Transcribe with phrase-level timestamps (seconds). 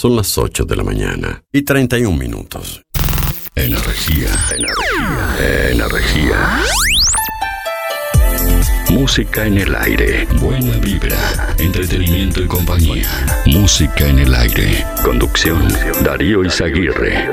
[0.00, 2.80] Son las 8 de la mañana y 31 minutos.
[3.54, 6.60] Energía, energía, energía.
[8.88, 10.26] Música en el aire.
[10.40, 11.54] Buena vibra.
[11.58, 13.10] Entretenimiento y compañía.
[13.44, 14.86] Música en el aire.
[15.04, 15.68] Conducción.
[16.02, 17.28] Darío Izaguirre.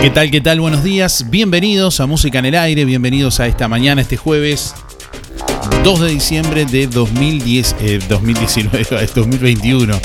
[0.00, 0.30] ¿Qué tal?
[0.30, 0.60] ¿Qué tal?
[0.60, 1.28] Buenos días.
[1.28, 2.86] Bienvenidos a Música en el Aire.
[2.86, 4.74] Bienvenidos a esta mañana, este jueves
[5.84, 7.76] 2 de diciembre de 2010,
[8.08, 10.00] 2019, 2021.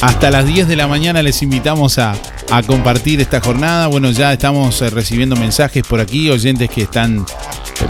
[0.00, 2.14] Hasta las 10 de la mañana les invitamos a,
[2.50, 3.86] a compartir esta jornada.
[3.86, 7.22] Bueno, ya estamos eh, recibiendo mensajes por aquí, oyentes que están eh,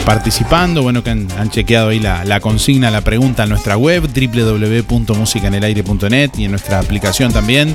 [0.04, 4.08] participando, bueno, que han, han chequeado ahí la, la, consigna, la pregunta en nuestra web,
[4.08, 7.74] www.musicanelaire.net y en nuestra aplicación también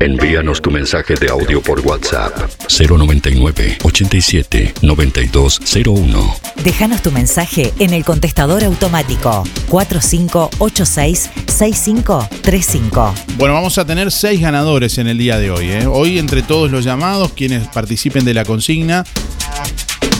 [0.00, 2.34] Envíanos tu mensaje de audio por WhatsApp
[2.68, 6.36] 099 87 9201.
[6.62, 13.14] Déjanos tu mensaje en el contestador automático 4586 6535.
[13.38, 15.70] Bueno, vamos a tener seis ganadores en el día de hoy.
[15.70, 15.86] ¿eh?
[15.86, 19.04] Hoy entre todos los llamados, quienes participen de la consigna,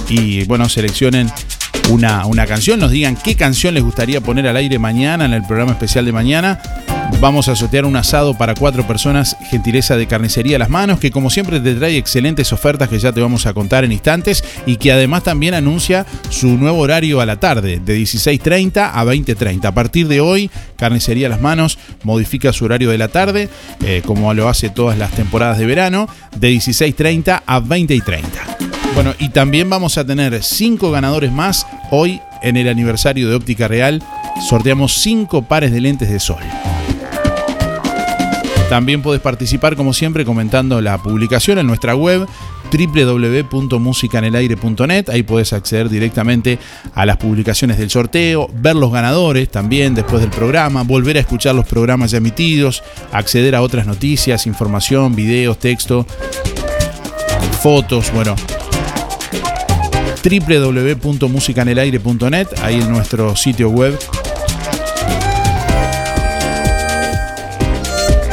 [0.09, 1.31] y bueno, seleccionen
[1.91, 5.42] una, una, canción, nos digan qué canción les gustaría poner al aire mañana en el
[5.42, 6.60] programa especial de mañana.
[7.20, 11.10] Vamos a sortear un asado para cuatro personas, gentileza de carnicería a las manos, que
[11.10, 14.76] como siempre te trae excelentes ofertas que ya te vamos a contar en instantes y
[14.76, 19.64] que además también anuncia su nuevo horario a la tarde, de 16.30 a 20.30.
[19.64, 23.48] A partir de hoy, Carnicería a las Manos modifica su horario de la tarde,
[23.84, 28.84] eh, como lo hace todas las temporadas de verano, de 16.30 a 20.30.
[28.94, 33.66] Bueno, y también vamos a tener cinco ganadores más hoy en el aniversario de Óptica
[33.66, 34.00] Real.
[34.49, 36.38] Sorteamos cinco pares de lentes de sol.
[38.69, 42.28] También puedes participar, como siempre, comentando la publicación en nuestra web
[42.72, 45.11] www.musicanelaire.net.
[45.11, 46.59] Ahí puedes acceder directamente
[46.94, 51.55] a las publicaciones del sorteo, ver los ganadores también después del programa, volver a escuchar
[51.55, 52.82] los programas ya emitidos,
[53.12, 56.06] acceder a otras noticias, información, videos, texto,
[57.62, 58.34] fotos, bueno,
[60.25, 63.99] www.musicanelaire.net, ahí en nuestro sitio web.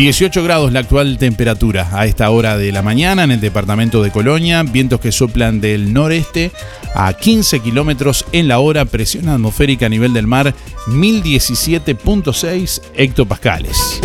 [0.00, 4.10] 18 grados la actual temperatura a esta hora de la mañana en el departamento de
[4.10, 6.52] Colonia, vientos que soplan del noreste
[6.94, 10.54] a 15 kilómetros en la hora, presión atmosférica a nivel del mar
[10.88, 14.00] 1017.6 hectopascales.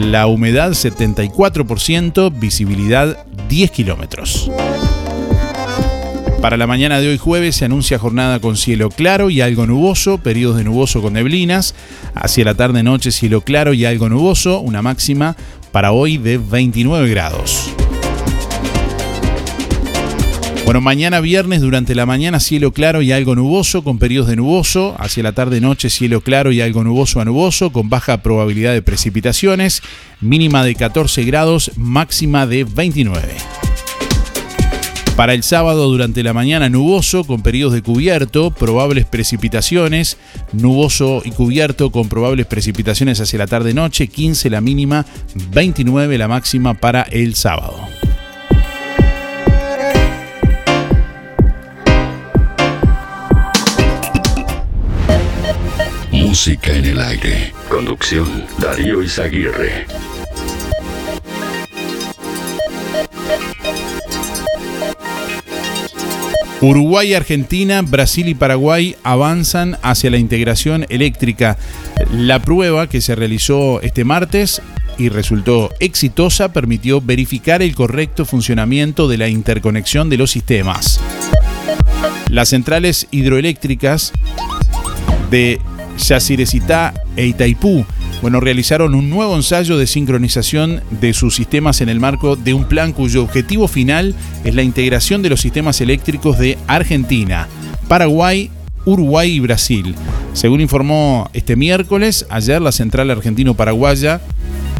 [0.00, 4.50] La humedad 74%, visibilidad 10 kilómetros.
[6.40, 10.18] Para la mañana de hoy jueves se anuncia jornada con cielo claro y algo nuboso,
[10.18, 11.74] periodos de nuboso con neblinas.
[12.14, 15.34] Hacia la tarde-noche cielo claro y algo nuboso, una máxima
[15.72, 17.72] para hoy de 29 grados.
[20.66, 24.96] Bueno, mañana viernes durante la mañana cielo claro y algo nuboso con periodos de nuboso.
[24.98, 28.82] Hacia la tarde noche cielo claro y algo nuboso a nuboso con baja probabilidad de
[28.82, 29.80] precipitaciones.
[30.20, 33.22] Mínima de 14 grados, máxima de 29.
[35.14, 40.18] Para el sábado durante la mañana nuboso con periodos de cubierto, probables precipitaciones,
[40.52, 45.06] nuboso y cubierto con probables precipitaciones hacia la tarde-noche, 15 la mínima,
[45.52, 47.76] 29 la máxima para el sábado.
[56.16, 57.52] Música en el aire.
[57.68, 58.26] Conducción
[58.58, 59.86] Darío Izaguirre.
[66.62, 71.58] Uruguay, Argentina, Brasil y Paraguay avanzan hacia la integración eléctrica.
[72.10, 74.62] La prueba que se realizó este martes
[74.96, 80.98] y resultó exitosa permitió verificar el correcto funcionamiento de la interconexión de los sistemas.
[82.30, 84.14] Las centrales hidroeléctricas
[85.30, 85.60] de
[85.98, 87.84] Yacyretá e Itaipú
[88.22, 92.64] bueno, realizaron un nuevo ensayo de sincronización de sus sistemas en el marco de un
[92.64, 94.14] plan cuyo objetivo final
[94.44, 97.46] es la integración de los sistemas eléctricos de Argentina,
[97.88, 98.50] Paraguay,
[98.86, 99.94] Uruguay y Brasil.
[100.32, 104.20] Según informó este miércoles, ayer la central argentino-paraguaya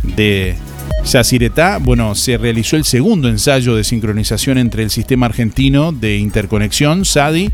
[0.03, 0.57] de
[1.05, 7.05] Yacyretá, bueno, se realizó el segundo ensayo de sincronización entre el sistema argentino de interconexión,
[7.05, 7.51] SADI,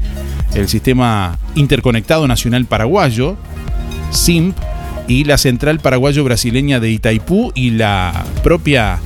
[0.55, 3.37] el sistema interconectado nacional paraguayo,
[4.11, 4.57] SIMP,
[5.09, 9.01] y la central paraguayo-brasileña de Itaipú y la propia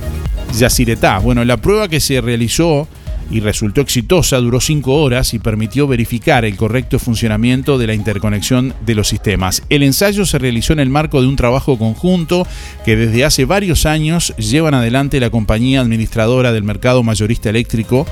[0.57, 1.19] Yacyretá.
[1.19, 2.87] Bueno, la prueba que se realizó
[3.29, 8.73] y resultó exitosa, duró cinco horas y permitió verificar el correcto funcionamiento de la interconexión
[8.85, 9.63] de los sistemas.
[9.69, 12.47] El ensayo se realizó en el marco de un trabajo conjunto
[12.85, 18.07] que desde hace varios años llevan adelante la compañía administradora del mercado mayorista eléctrico,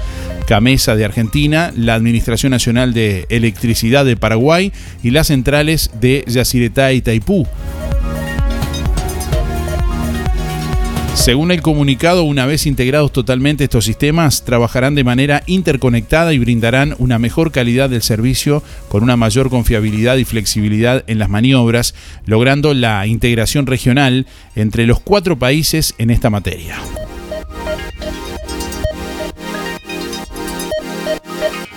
[0.47, 4.71] Camesa de Argentina, la Administración Nacional de Electricidad de Paraguay
[5.03, 7.47] y las centrales de Yacyretá y Taipú.
[11.15, 16.93] Según el comunicado, una vez integrados totalmente estos sistemas, trabajarán de manera interconectada y brindarán
[16.99, 21.95] una mejor calidad del servicio con una mayor confiabilidad y flexibilidad en las maniobras,
[22.25, 26.77] logrando la integración regional entre los cuatro países en esta materia.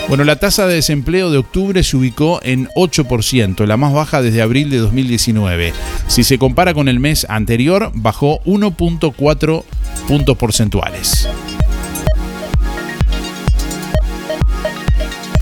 [0.09, 4.41] Bueno, la tasa de desempleo de octubre se ubicó en 8%, la más baja desde
[4.41, 5.75] abril de 2019.
[6.07, 9.65] Si se compara con el mes anterior, bajó 1.4
[10.09, 11.29] puntos porcentuales.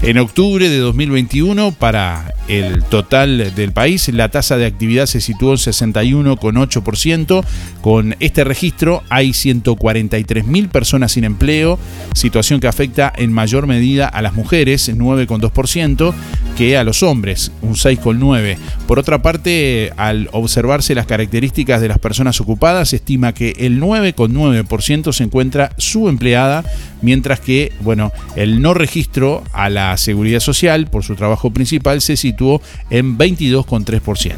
[0.03, 5.53] En octubre de 2021, para el total del país, la tasa de actividad se situó
[5.53, 7.45] en 61,8%.
[7.81, 11.79] Con este registro hay 143.000 personas sin empleo,
[12.15, 16.13] situación que afecta en mayor medida a las mujeres, 9,2%,
[16.57, 18.59] que a los hombres, un 6,9%.
[18.87, 23.81] Por otra parte, al observarse las características de las personas ocupadas, se estima que el
[23.81, 26.65] 9,9% se encuentra subempleada,
[27.03, 32.17] mientras que, bueno, el no registro a la seguridad social por su trabajo principal se
[32.17, 34.35] situó en 22,3%.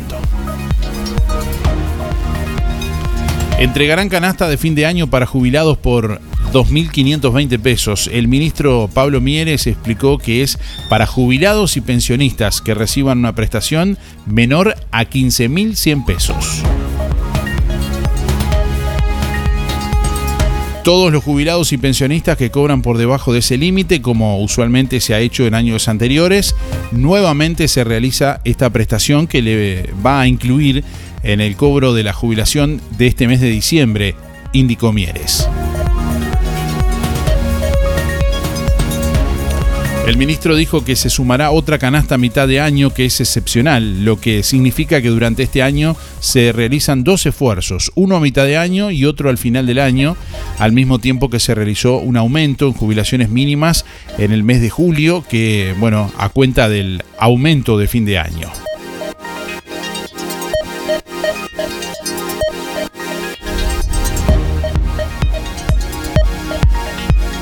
[3.59, 6.21] Entregarán canasta de fin de año para jubilados por
[6.53, 8.09] 2.520 pesos.
[8.13, 10.59] El ministro Pablo Mieres explicó que es
[10.89, 16.63] para jubilados y pensionistas que reciban una prestación menor a 15.100 pesos.
[20.89, 25.13] Todos los jubilados y pensionistas que cobran por debajo de ese límite, como usualmente se
[25.13, 26.55] ha hecho en años anteriores,
[26.93, 30.85] nuevamente se realiza esta prestación que le va a incluir
[31.23, 34.15] en el cobro de la jubilación de este mes de diciembre,
[34.55, 35.47] indicó Mieres.
[40.09, 44.07] El ministro dijo que se sumará otra canasta a mitad de año que es excepcional,
[44.07, 48.57] lo que significa que durante este año se realizan dos esfuerzos, uno a mitad de
[48.57, 50.17] año y otro al final del año,
[50.59, 53.85] al mismo tiempo que se realizó un aumento en jubilaciones mínimas
[54.17, 58.51] en el mes de julio, que, bueno, a cuenta del aumento de fin de año.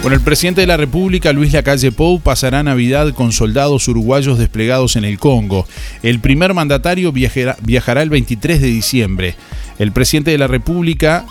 [0.06, 4.94] Bueno, el presidente de la República, Luis Lacalle Pou, pasará Navidad con soldados uruguayos desplegados
[4.94, 5.66] en el Congo.
[6.04, 9.34] El primer mandatario viajará, el 23 de diciembre.
[9.80, 11.26] El presidente de la República,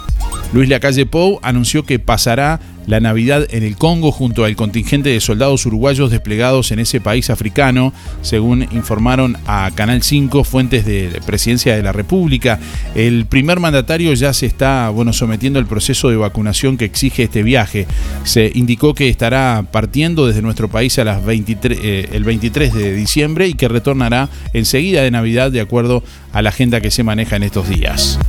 [0.51, 5.19] Luis Lacalle Pou, anunció que pasará la Navidad en el Congo junto al contingente de
[5.19, 11.75] soldados uruguayos desplegados en ese país africano, según informaron a Canal 5 fuentes de Presidencia
[11.75, 12.59] de la República.
[12.95, 17.43] El primer mandatario ya se está bueno, sometiendo al proceso de vacunación que exige este
[17.43, 17.87] viaje.
[18.23, 22.93] Se indicó que estará partiendo desde nuestro país a las 23, eh, el 23 de
[22.93, 27.35] diciembre y que retornará enseguida de Navidad de acuerdo a la agenda que se maneja
[27.35, 28.19] en estos días.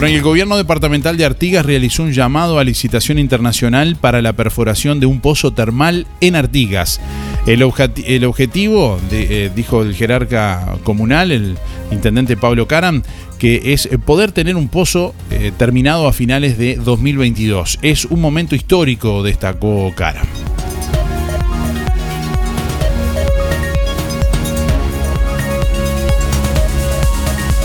[0.00, 5.00] Bueno, el gobierno departamental de Artigas realizó un llamado a licitación internacional para la perforación
[5.00, 7.00] de un pozo termal en Artigas.
[7.48, 11.58] El, objetivo, eh, dijo el jerarca comunal, el
[11.90, 13.02] intendente Pablo Caram,
[13.40, 17.80] que es poder tener un pozo eh, terminado a finales de 2022.
[17.82, 20.28] Es un momento histórico, destacó Caram.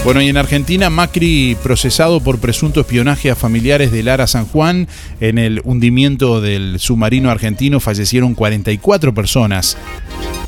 [0.04, 4.90] Bueno, y en Argentina, Macri procesado por presunto espionaje a familiares de Lara San Juan.
[5.22, 9.78] En el hundimiento del submarino argentino fallecieron 44 personas.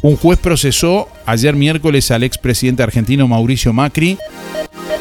[0.02, 4.18] Un juez procesó ayer miércoles al expresidente argentino Mauricio Macri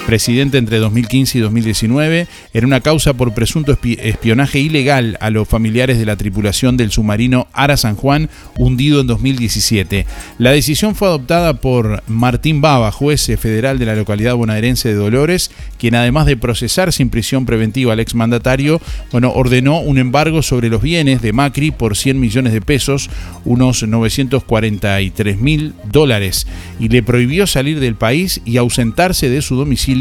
[0.07, 5.99] presidente entre 2015 y 2019, en una causa por presunto espionaje ilegal a los familiares
[5.99, 10.07] de la tripulación del submarino Ara San Juan, hundido en 2017.
[10.39, 15.51] La decisión fue adoptada por Martín Baba, juez federal de la localidad bonaerense de Dolores,
[15.79, 18.81] quien además de procesar sin prisión preventiva al exmandatario,
[19.11, 23.09] bueno, ordenó un embargo sobre los bienes de Macri por 100 millones de pesos,
[23.45, 26.47] unos 943 mil dólares,
[26.79, 29.94] y le prohibió salir del país y ausentarse de su domicilio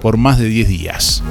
[0.00, 1.22] por más de 10 días.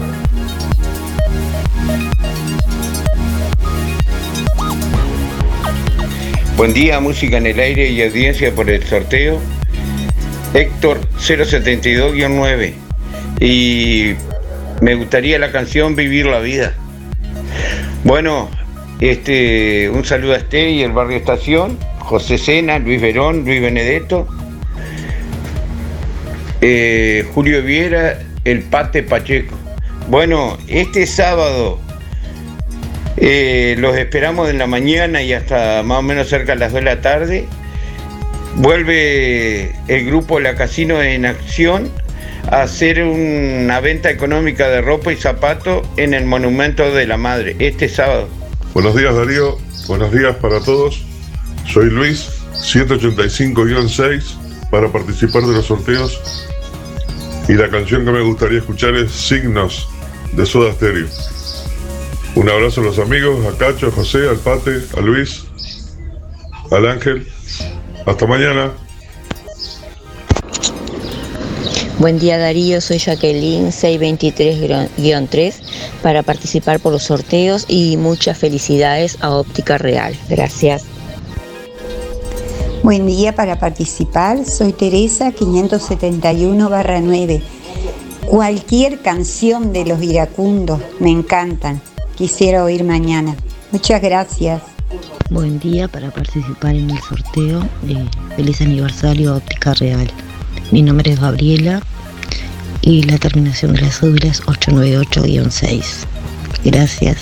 [6.57, 9.39] Buen día, música en el aire y audiencia por el sorteo.
[10.53, 12.73] Héctor 072-9.
[13.39, 14.15] Y
[14.81, 16.73] me gustaría la canción Vivir la Vida.
[18.03, 18.49] Bueno,
[18.99, 24.27] este, un saludo a este y el barrio Estación, José Sena, Luis Verón, Luis Benedetto,
[26.61, 29.55] eh, Julio Viera, el Pate Pacheco.
[30.09, 31.79] Bueno, este sábado
[33.17, 36.81] eh, los esperamos en la mañana y hasta más o menos cerca de las 2
[36.81, 37.45] de la tarde.
[38.55, 41.89] Vuelve el grupo La Casino en acción
[42.51, 47.55] a hacer una venta económica de ropa y zapatos en el Monumento de la Madre
[47.59, 48.27] este sábado.
[48.73, 51.03] Buenos días Darío, buenos días para todos.
[51.67, 56.21] Soy Luis, 185-6 para participar de los sorteos
[57.47, 59.87] y la canción que me gustaría escuchar es Signos
[60.33, 61.07] de Soda Stereo.
[62.35, 65.45] Un abrazo a los amigos, a Cacho, a José, al Pate, a Luis,
[66.71, 67.27] al Ángel.
[68.05, 68.71] Hasta mañana.
[71.97, 75.53] Buen día Darío, soy Jacqueline 623-3
[76.01, 80.15] para participar por los sorteos y muchas felicidades a Óptica Real.
[80.29, 80.85] Gracias.
[82.89, 87.39] Buen día para participar, soy Teresa 571-9.
[88.25, 91.83] Cualquier canción de los iracundos me encantan.
[92.15, 93.35] Quisiera oír mañana.
[93.71, 94.63] Muchas gracias.
[95.29, 98.03] Buen día para participar en el sorteo de
[98.35, 100.09] Feliz Aniversario Óptica Real.
[100.71, 101.83] Mi nombre es Gabriela
[102.81, 105.83] y la terminación de la cédula es 898-6.
[106.63, 107.19] Gracias.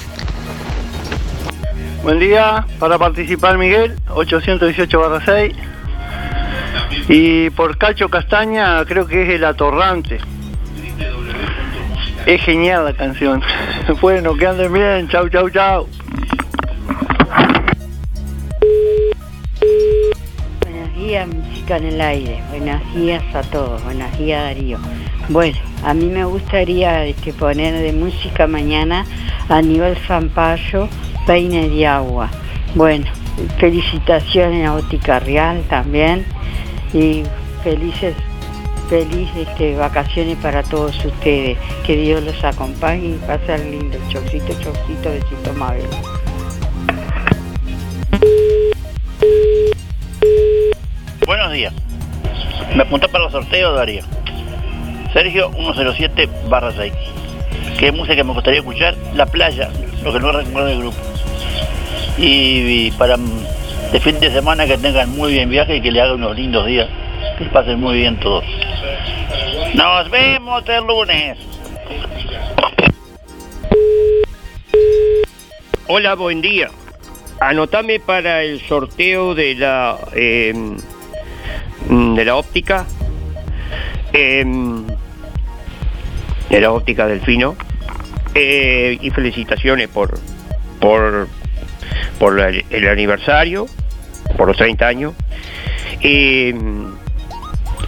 [2.08, 5.54] Buen día, para participar Miguel, 818-6.
[7.10, 10.20] Y por Cacho Castaña creo que es el atorrante.
[12.26, 13.44] Es genial la canción.
[14.02, 15.90] bueno, que anden bien, chau, chau, chau.
[20.62, 22.42] Buenos días, música en el aire.
[22.52, 23.84] Buenos días a todos.
[23.84, 24.80] Buenos días, Darío.
[25.28, 29.06] Bueno, a mí me gustaría este, poner de música mañana
[29.50, 30.88] a nivel Zampayo
[31.28, 32.30] peine de agua.
[32.74, 33.06] Bueno,
[33.60, 36.26] felicitaciones a Ótica Real también
[36.94, 37.24] y
[37.64, 38.16] felices
[38.90, 41.58] feliz este, vacaciones para todos ustedes.
[41.86, 43.98] Que Dios los acompañe y pasen lindo.
[44.08, 45.86] Chocito, chocito, besito Mabel.
[51.26, 51.74] Buenos días.
[52.74, 54.04] Me apuntó para los sorteos, Darío.
[55.12, 56.94] Sergio 107 barra 6.
[57.78, 58.96] ¿Qué música me gustaría escuchar?
[59.14, 59.70] La playa,
[60.04, 61.17] lo que no recuerdo del grupo
[62.18, 66.16] y, para de fin de semana que tengan muy bien viaje y que le hagan
[66.16, 66.90] unos lindos días.
[67.38, 68.44] Que pasen muy bien todos.
[69.76, 71.38] Nos vemos el lunes.
[75.88, 76.70] Hola, buen día.
[77.40, 80.54] anotame para el sorteo de la eh,
[81.90, 82.86] de la óptica.
[84.14, 84.44] eh,
[86.50, 87.56] de la óptica Delfino.
[88.34, 90.20] Eh, y felicitaciones por
[90.80, 91.28] por
[92.20, 93.68] por el aniversario,
[94.36, 95.14] por los 30 años.
[96.02, 96.54] Eh,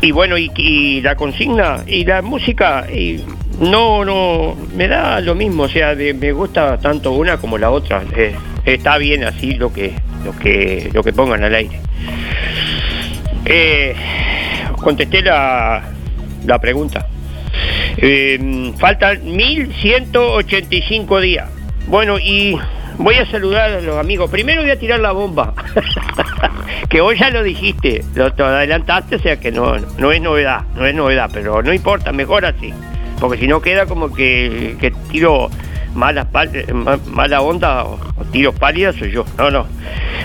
[0.02, 3.24] y bueno, y, la consigna y la música, y
[3.60, 8.04] no, no, me da lo mismo, o sea, me gusta tanto una como la otra.
[8.16, 8.34] Eh,
[8.66, 9.94] está bien así lo que,
[10.24, 11.80] lo que, lo que pongan al aire.
[13.46, 13.94] Eh,
[14.82, 15.84] contesté la,
[16.46, 17.08] la pregunta.
[17.98, 21.59] Eh, faltan 1185 días.
[21.90, 22.56] Bueno, y
[23.00, 24.30] voy a saludar a los amigos.
[24.30, 25.56] Primero voy a tirar la bomba.
[26.90, 30.66] que hoy ya lo dijiste, lo te adelantaste, o sea que no, no es novedad,
[30.76, 32.72] no es novedad, pero no importa, mejor así.
[33.20, 35.50] Porque si no queda como que, tiro
[35.96, 36.28] malas
[37.08, 38.00] mala onda o,
[38.32, 39.26] tiros pálidas soy yo.
[39.40, 39.66] No, no.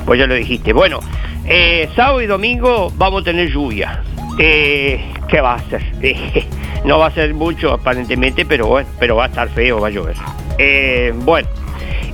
[0.05, 0.75] Pues ya lo dijiste.
[0.75, 1.01] Bueno,
[1.47, 4.03] eh, sábado y domingo vamos a tener lluvia.
[4.39, 5.63] Eh, ¿Qué va a?
[6.03, 6.47] Eh,
[6.85, 9.91] no va a ser mucho aparentemente, pero bueno, pero va a estar feo, va a
[9.91, 10.17] llover.
[10.59, 11.49] Eh, bueno,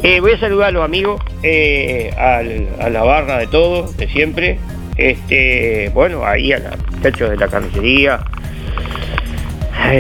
[0.03, 4.59] eh, voy a saludar a los amigos, eh, a la barra de todo, de siempre.
[4.97, 8.21] Este, bueno, ahí a los muchachos de la carnicería,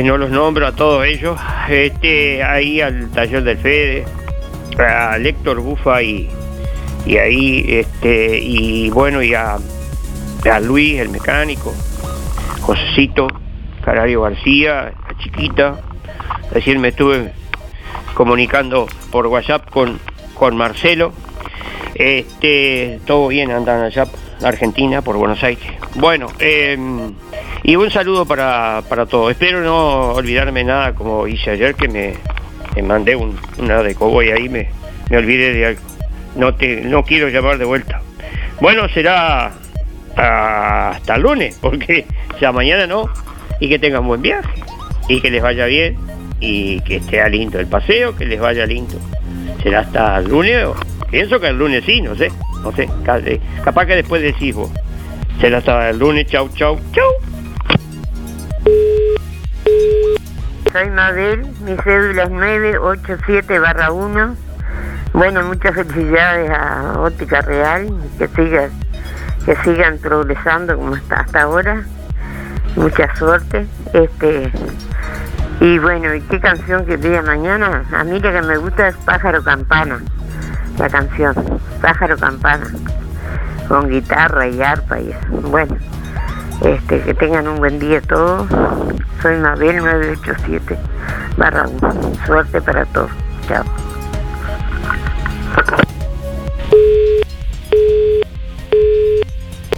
[0.04, 1.38] no los nombro a todos ellos.
[1.68, 4.04] Este, ahí al taller del Fede,
[4.78, 6.28] a Héctor Bufa y,
[7.06, 9.56] y ahí, este, y bueno, y a,
[10.50, 11.75] a Luis, el mecánico,
[12.61, 13.28] Josecito,
[13.85, 15.80] Carario García, la chiquita.
[16.52, 17.32] Recién me estuve
[18.21, 19.99] comunicando por WhatsApp con,
[20.35, 21.15] con Marcelo.
[21.95, 24.05] Este, todo bien, andan allá
[24.39, 25.65] en Argentina, por Buenos Aires.
[25.95, 26.77] Bueno, eh,
[27.62, 29.31] y un saludo para, para todos.
[29.31, 32.12] Espero no olvidarme nada como hice ayer, que me,
[32.77, 34.69] me mandé un, una de cowboy ahí, me,
[35.09, 35.81] me olvidé de algo.
[36.37, 38.03] No, te, no quiero llamar de vuelta.
[38.61, 39.50] Bueno, será
[40.15, 42.05] hasta lunes, porque
[42.39, 43.09] ya mañana no.
[43.61, 44.62] Y que tengan buen viaje.
[45.09, 45.97] Y que les vaya bien.
[46.40, 48.97] Y que esté lindo el paseo, que les vaya lindo.
[49.62, 50.66] Será hasta el lunes.
[51.11, 52.32] Pienso que el lunes sí, no sé.
[52.62, 52.88] No sé.
[53.26, 54.70] eh, Capaz que después decís vos.
[55.40, 56.26] Será hasta el lunes.
[56.26, 57.11] Chau, chau, chau.
[60.73, 64.36] Soy Mabel, mi cédula es 987 barra 1.
[65.12, 67.88] Bueno, muchas felicidades a Óptica Real,
[68.19, 68.71] que sigan,
[69.45, 71.82] que sigan progresando como está hasta ahora.
[72.76, 73.67] Mucha suerte.
[73.93, 74.52] Este
[75.60, 77.84] y bueno, ¿y qué canción que pide mañana?
[77.92, 80.00] A mí la que me gusta es Pájaro Campana,
[80.78, 81.34] la canción,
[81.82, 82.66] Pájaro Campana,
[83.68, 85.28] con guitarra y arpa y eso.
[85.49, 85.76] Bueno,
[86.64, 88.49] este, que tengan un buen día todos.
[89.23, 90.78] Soy Mabel 987
[91.36, 92.12] barra 1.
[92.26, 93.10] Suerte para todos.
[93.46, 93.64] Chao.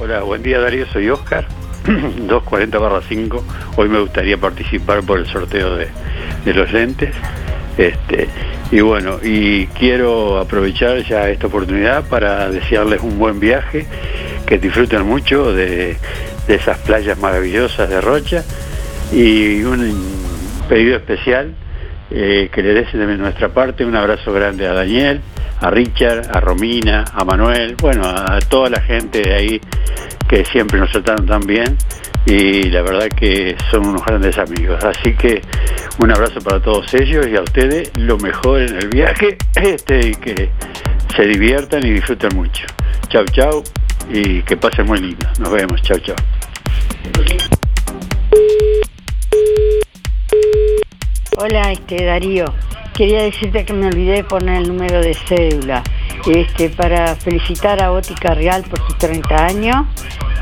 [0.00, 1.46] Hola, buen día Darío, soy Oscar,
[1.86, 3.44] 240 barra 5.
[3.76, 5.88] Hoy me gustaría participar por el sorteo de,
[6.52, 7.14] los lentes.
[7.76, 8.28] Este,
[8.70, 13.86] y bueno, y quiero aprovechar ya esta oportunidad para desearles un buen viaje,
[14.46, 15.96] que disfruten mucho de,
[16.48, 18.44] esas playas maravillosas de Rocha
[19.12, 19.94] y un
[20.68, 21.54] pedido especial
[22.10, 25.20] eh, que le des de nuestra parte un abrazo grande a Daniel,
[25.60, 29.60] a Richard, a Romina, a Manuel, bueno, a toda la gente de ahí
[30.32, 31.76] que siempre nos trataron tan bien
[32.24, 34.82] y la verdad que son unos grandes amigos.
[34.82, 35.42] Así que
[35.98, 40.14] un abrazo para todos ellos y a ustedes lo mejor en el viaje este, y
[40.14, 40.48] que
[41.14, 42.64] se diviertan y disfruten mucho.
[43.10, 43.62] Chau, chau
[44.10, 45.28] y que pasen muy lindo.
[45.38, 45.82] Nos vemos.
[45.82, 46.16] Chau, chau.
[51.36, 52.46] Hola, este Darío.
[52.94, 55.82] Quería decirte que me olvidé de poner el número de cédula.
[56.26, 59.86] Este, para felicitar a Ótica Real por sus 30 años.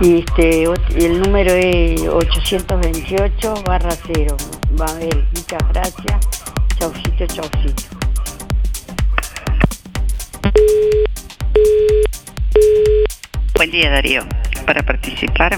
[0.00, 0.64] Y este,
[0.96, 4.36] el número es 828 barra 0.
[4.78, 6.28] Va a ver, muchas gracias.
[6.78, 7.82] Chaucito, chaucito.
[13.54, 14.22] Buen día Darío.
[14.66, 15.56] Para participar,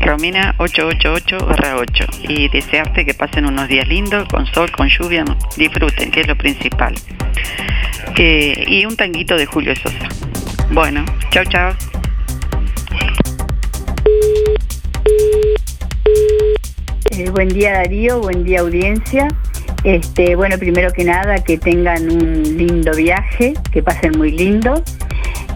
[0.00, 5.24] Romina 888-8 y desearte que pasen unos días lindos, con sol, con lluvia,
[5.56, 6.94] disfruten, que es lo principal.
[8.16, 10.08] Y un tanguito de Julio Sosa.
[10.72, 11.74] Bueno, chao, chao.
[17.12, 19.28] Eh, buen día Darío, buen día audiencia.
[19.84, 24.82] Este, bueno, primero que nada, que tengan un lindo viaje, que pasen muy lindo.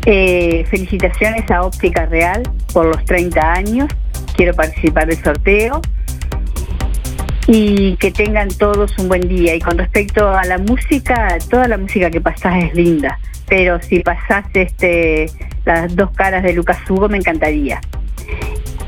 [0.07, 3.89] Eh, felicitaciones a Óptica Real por los 30 años.
[4.37, 5.81] Quiero participar del sorteo.
[7.47, 9.55] y que tengan todos un buen día.
[9.55, 14.01] Y con respecto a la música, toda la música que pasás es linda, pero si
[14.01, 15.27] pasás este,
[15.67, 17.81] las dos caras de Lucas Hugo me encantaría.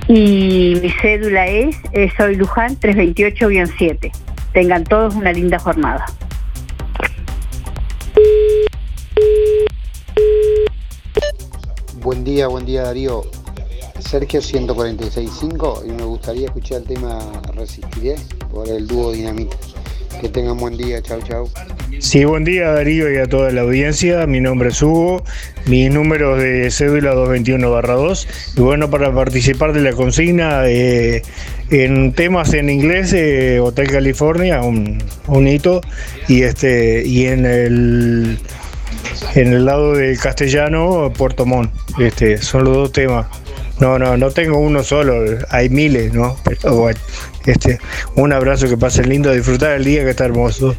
[0.09, 4.13] Y mi cédula es, eh, soy Luján 328-7.
[4.53, 6.07] Tengan todos una linda jornada.
[12.03, 13.23] Buen día, buen día Darío.
[14.01, 17.19] Sergio 146.5 y me gustaría escuchar el tema
[17.55, 18.17] Resistiré
[18.51, 19.57] por el dúo Dinamita.
[20.21, 21.49] Que tengan buen día, chau chau.
[21.99, 24.27] Sí, buen día Darío y a toda la audiencia.
[24.27, 25.25] Mi nombre es Hugo,
[25.67, 28.27] mi número de cédula 221-2.
[28.57, 31.23] Y bueno, para participar de la consigna, eh,
[31.71, 35.81] en temas en inglés, eh, Hotel California, un, un hito.
[36.29, 38.39] Y, este, y en el
[39.35, 41.73] en el lado del castellano, Puerto Montt.
[41.99, 43.27] Este, son los dos temas.
[43.79, 46.37] No, no, no tengo uno solo, hay miles, ¿no?
[47.45, 47.79] Este,
[48.15, 50.75] un abrazo, que pasen lindo, disfrutar el día que está hermoso.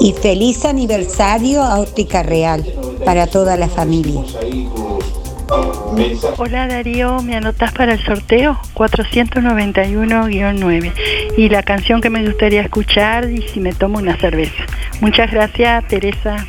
[0.00, 2.64] Y feliz aniversario a Óptica Real
[3.04, 4.22] para toda la familia.
[5.48, 8.58] Hola Darío, ¿me anotas para el sorteo?
[8.74, 10.92] 491-9.
[11.36, 14.64] Y la canción que me gustaría escuchar y si me tomo una cerveza.
[15.00, 16.44] Muchas gracias, Teresa.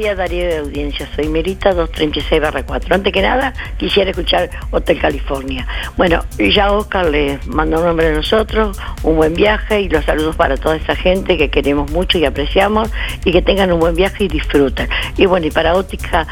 [0.00, 2.94] Días Darío de audiencia, soy Merita 236 4.
[2.94, 5.66] Antes que nada quisiera escuchar Hotel California.
[5.98, 10.36] Bueno, ya Oscar les mandó un nombre a nosotros, un buen viaje y los saludos
[10.36, 12.90] para toda esa gente que queremos mucho y apreciamos
[13.26, 14.88] y que tengan un buen viaje y disfruten.
[15.18, 16.26] Y bueno, y para Óptica,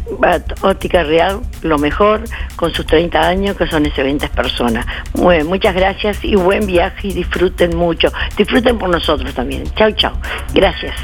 [0.62, 2.24] Óptica Real, lo mejor
[2.56, 4.86] con sus 30 años que son excelentes personas.
[5.12, 8.08] Bueno, muchas gracias y buen viaje y disfruten mucho.
[8.34, 9.64] Disfruten por nosotros también.
[9.74, 10.12] Chau, chau.
[10.54, 10.94] Gracias.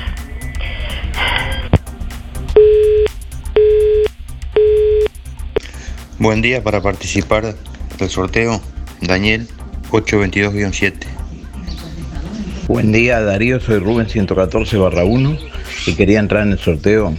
[6.18, 7.56] Buen día para participar
[7.98, 8.60] del sorteo.
[9.00, 9.48] Daniel
[9.90, 10.94] 822-7.
[12.68, 15.36] Buen día Darío, soy Rubén 114 barra 1
[15.86, 17.14] y quería entrar en el sorteo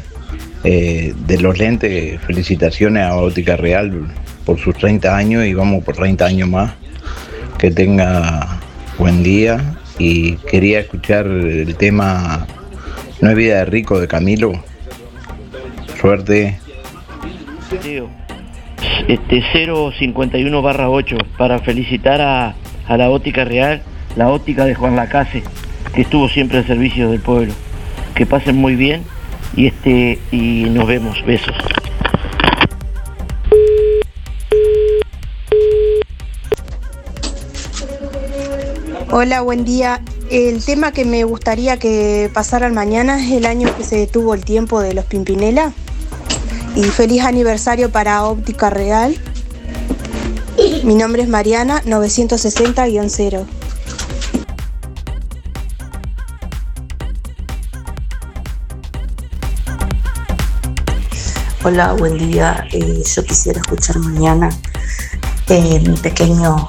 [0.63, 2.21] eh, de los lentes.
[2.21, 4.08] Felicitaciones a Óptica Real
[4.45, 6.73] por sus 30 años y vamos por 30 años más.
[7.58, 8.62] Que tenga
[8.97, 12.47] buen día y quería escuchar el tema
[13.19, 14.53] No hay vida de rico de Camilo.
[15.99, 16.60] Suerte.
[17.81, 18.10] Tío,
[19.07, 22.55] este 051 barra 8 para felicitar a,
[22.87, 23.83] a la óptica real,
[24.15, 25.43] la óptica de Juan Lacase,
[25.93, 27.53] que estuvo siempre al servicio del pueblo.
[28.15, 29.03] Que pasen muy bien
[29.55, 31.23] y este y nos vemos.
[31.25, 31.55] Besos.
[39.11, 40.01] Hola, buen día.
[40.31, 44.43] El tema que me gustaría que pasaran mañana es el año que se detuvo el
[44.43, 45.71] tiempo de los Pimpinela.
[46.75, 49.15] Y feliz aniversario para Óptica Real.
[50.83, 53.45] Mi nombre es Mariana, 960-0.
[61.63, 62.67] Hola, buen día.
[62.73, 64.49] Eh, yo quisiera escuchar mañana
[65.47, 66.67] eh, mi pequeño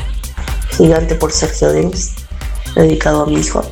[0.77, 2.14] gigante por Sergio Denis,
[2.77, 3.62] dedicado a mi hijo.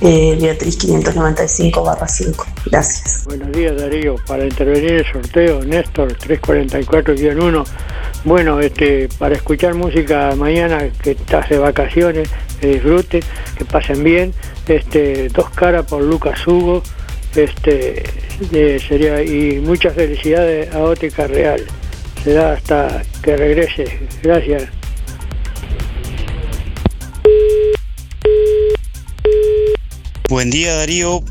[0.00, 2.46] Eh, Beatriz 595 barra 5.
[2.66, 3.24] Gracias.
[3.24, 7.64] Buenos días Darío, para intervenir el sorteo, Néstor 344-1.
[8.24, 12.28] Bueno, este, para escuchar música mañana que estás de vacaciones,
[12.60, 13.22] que disfruten,
[13.56, 14.32] que pasen bien.
[14.68, 16.82] Este, dos caras por Lucas Hugo.
[17.34, 18.04] Este,
[18.50, 21.60] de- sería, y muchas felicidades a Ótica Real.
[22.22, 23.98] Será hasta que regrese.
[24.22, 24.64] Gracias.
[30.28, 31.22] Buen día Darío,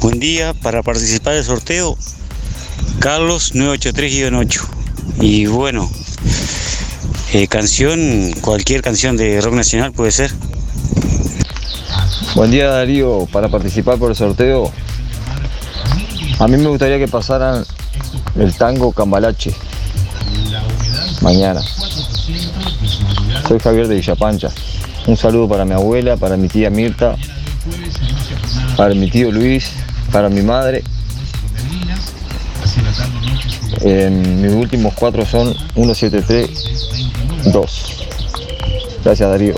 [0.00, 1.94] buen día para participar del sorteo.
[3.00, 4.66] Carlos 983-8.
[5.20, 5.90] Y bueno,
[7.34, 10.32] eh, canción, cualquier canción de rock nacional puede ser.
[12.34, 14.72] Buen día Darío, para participar por el sorteo.
[16.38, 17.62] A mí me gustaría que pasaran
[18.36, 19.54] el tango Cambalache
[21.20, 21.60] mañana.
[23.46, 24.48] Soy Javier de Villapancha.
[25.06, 27.16] Un saludo para mi abuela, para mi tía Mirta,
[28.76, 29.72] para mi tío Luis,
[30.12, 30.84] para mi madre.
[33.84, 38.06] Mis últimos cuatro son 1732.
[39.04, 39.54] Gracias Darío.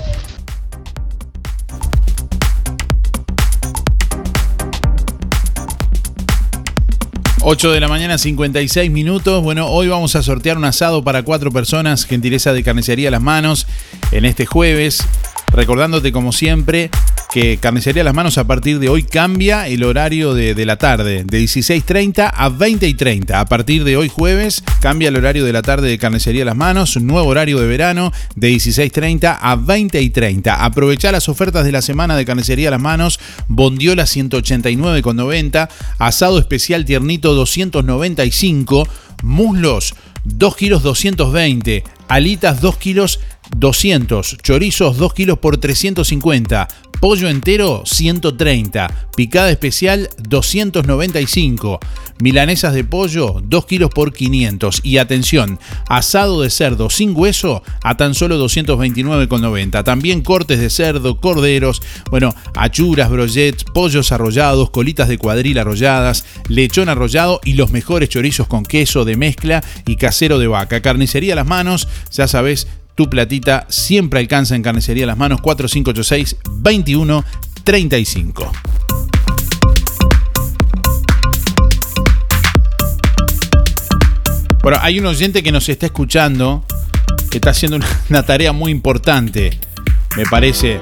[7.43, 9.43] 8 de la mañana, 56 minutos.
[9.43, 13.21] Bueno, hoy vamos a sortear un asado para cuatro personas, gentileza de carnicería a las
[13.21, 13.65] manos,
[14.11, 15.03] en este jueves.
[15.51, 16.91] Recordándote, como siempre,
[17.31, 21.41] que Carnicería Las Manos a partir de hoy cambia el horario de, la tarde, de
[21.41, 23.33] 16.30 a 20.30.
[23.33, 26.97] A partir de hoy jueves cambia el horario de la tarde de Carnicería Las Manos,
[26.97, 30.57] nuevo horario de verano de 16.30 a 20.30.
[30.59, 37.33] Aprovechá las ofertas de la semana de Carnicería Las Manos, Bondiola 189,90, asado especial tiernito
[37.33, 38.87] 295,
[39.23, 43.19] muslos 2 kilos 220, alitas 2 kilos
[43.55, 46.67] 200, chorizos 2 kilos por 350,
[47.01, 51.79] pollo entero 130, picada especial 295,
[52.21, 55.59] milanesas de pollo 2 kilos por 500 y atención,
[55.89, 59.83] asado de cerdo sin hueso a tan solo 229,90.
[59.83, 66.87] También cortes de cerdo, corderos, bueno, achuras, brochets, pollos arrollados, colitas de cuadril arrolladas, lechón
[66.87, 70.81] arrollado y los mejores chorizos con queso de mezcla y casero de vaca.
[70.81, 76.37] Carnicería a las manos, ya sabes, tu platita siempre alcanza en Carnicería Las Manos 4586
[76.61, 78.51] 2135.
[84.61, 86.63] Bueno, hay un oyente que nos está escuchando
[87.31, 89.57] que está haciendo una tarea muy importante,
[90.15, 90.79] me parece.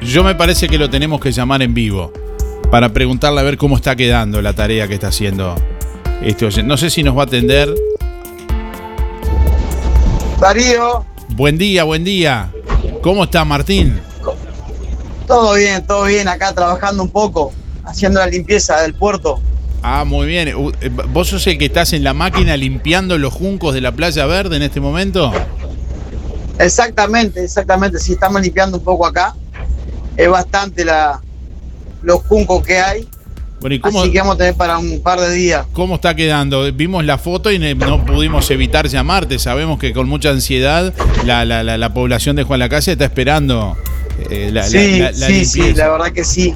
[0.00, 2.12] Yo me parece que lo tenemos que llamar en vivo
[2.70, 5.56] para preguntarle a ver cómo está quedando la tarea que está haciendo
[6.22, 6.68] este oyente.
[6.68, 7.74] No sé si nos va a atender.
[10.40, 12.50] Darío, Buen día, buen día.
[13.02, 14.00] ¿Cómo está Martín?
[15.26, 17.52] todo bien, todo bien, acá trabajando un poco,
[17.84, 19.40] haciendo la limpieza del puerto.
[19.82, 20.48] Ah, muy bien.
[20.48, 24.26] Eh, ¿Vos sos el que estás en la máquina limpiando los juncos de la playa
[24.26, 25.32] verde en este momento?
[26.58, 29.34] Exactamente, exactamente, sí, estamos limpiando un poco acá.
[30.16, 31.20] Es bastante la,
[32.02, 33.08] los juncos que hay,
[33.64, 35.64] Bueno, ¿y cómo, así que vamos a tener para un par de días.
[35.72, 36.70] cómo está quedando?
[36.70, 39.38] Vimos la foto y no pudimos evitar llamarte.
[39.38, 40.92] Sabemos que con mucha ansiedad
[41.24, 43.74] la, la- la- la población de Juan Lacase está esperando
[44.28, 46.54] eh, la, sí, la- la sí, sí, la verdad que sí.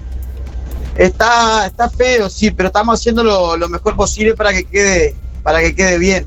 [0.99, 5.61] Está, está feo, sí, pero estamos haciendo lo, lo mejor posible para que quede, para
[5.63, 6.27] que quede bien.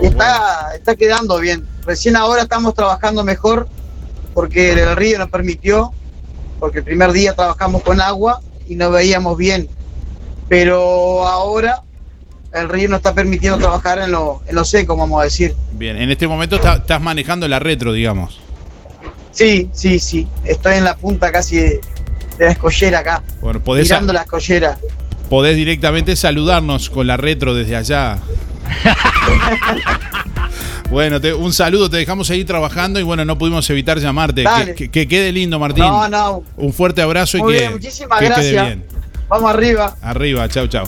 [0.00, 1.66] Y está, está quedando bien.
[1.84, 3.66] Recién ahora estamos trabajando mejor
[4.34, 5.90] porque el río nos permitió,
[6.60, 9.68] porque el primer día trabajamos con agua y no veíamos bien.
[10.50, 11.80] Pero ahora
[12.52, 15.54] el río nos está permitiendo trabajar en lo, en lo seco, vamos a decir.
[15.72, 18.40] Bien, en este momento está- estás manejando la retro, digamos.
[19.30, 20.26] Sí, sí, sí.
[20.44, 21.80] Estoy en la punta casi de,
[22.36, 23.22] de la escollera acá.
[23.40, 24.76] Bueno, podés, mirando la escollera.
[25.28, 28.18] podés directamente saludarnos con la retro desde allá.
[30.90, 34.42] Bueno, te- un saludo, te dejamos seguir trabajando y bueno, no pudimos evitar llamarte.
[34.64, 35.84] Que, que- que quede lindo, Martín.
[35.84, 36.42] No, no.
[36.56, 38.84] Un fuerte abrazo y Muy que, bien, muchísimas que quede bien.
[39.30, 39.96] Vamos arriba.
[40.02, 40.84] Arriba, chau, chau.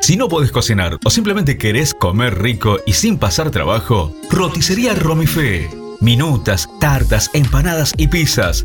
[0.00, 5.70] Si no podés cocinar o simplemente querés comer rico y sin pasar trabajo, roticería Romifé.
[6.00, 8.64] Minutas, tartas, empanadas y pizzas.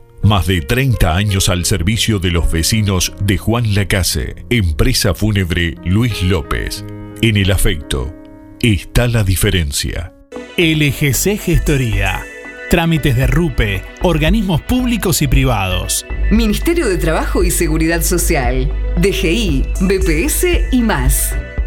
[0.23, 4.45] Más de 30 años al servicio de los vecinos de Juan Lacase.
[4.51, 6.85] Empresa Fúnebre Luis López.
[7.21, 8.13] En el afecto
[8.61, 10.13] está la diferencia.
[10.57, 12.21] LGC Gestoría.
[12.69, 16.05] Trámites de RUPE, organismos públicos y privados.
[16.29, 21.35] Ministerio de Trabajo y Seguridad Social, DGI, BPS y más.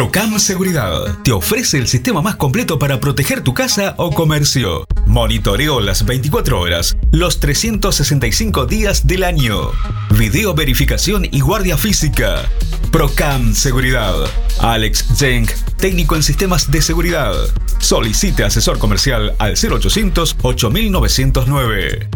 [0.00, 4.86] Procam Seguridad te ofrece el sistema más completo para proteger tu casa o comercio.
[5.04, 9.72] Monitoreo las 24 horas, los 365 días del año.
[10.16, 12.48] Video verificación y guardia física.
[12.90, 14.14] Procam Seguridad.
[14.60, 17.34] Alex Jenk, técnico en sistemas de seguridad.
[17.78, 22.08] Solicite asesor comercial al 0800 8909.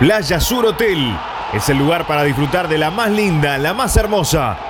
[0.00, 1.16] Playa Sur Hotel
[1.54, 4.69] es el lugar para disfrutar de la más linda, la más hermosa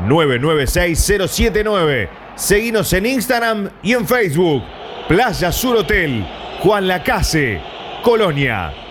[0.00, 2.08] 996-079.
[2.36, 4.62] Seguinos en Instagram y en Facebook.
[5.08, 6.26] Playa Sur Hotel,
[6.60, 7.60] Juan Lacase,
[8.02, 8.83] Colonia.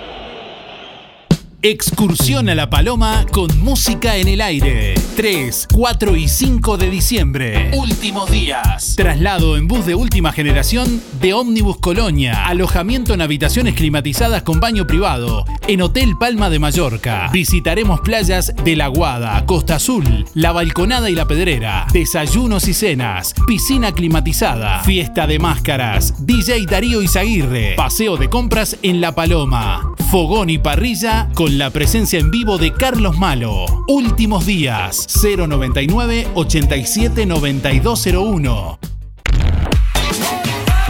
[1.65, 4.95] Excursión a La Paloma con música en el aire.
[5.15, 7.71] 3, 4 y 5 de diciembre.
[7.73, 8.95] Últimos días.
[8.97, 12.47] Traslado en bus de última generación de Ómnibus Colonia.
[12.47, 15.45] Alojamiento en habitaciones climatizadas con baño privado.
[15.65, 17.29] En Hotel Palma de Mallorca.
[17.31, 21.87] Visitaremos playas de La Guada, Costa Azul, La Balconada y La Pedrera.
[21.93, 23.33] Desayunos y cenas.
[23.47, 24.83] Piscina climatizada.
[24.83, 26.25] Fiesta de máscaras.
[26.25, 27.75] DJ Darío Izaguirre.
[27.77, 29.93] Paseo de compras en La Paloma.
[30.11, 33.65] Fogón y parrilla con la presencia en vivo de Carlos Malo.
[33.87, 38.79] Últimos días 099 87 9201.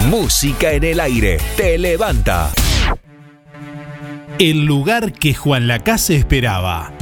[0.10, 2.52] Música en el aire te levanta.
[4.40, 6.94] El lugar que Juan Lacase esperaba.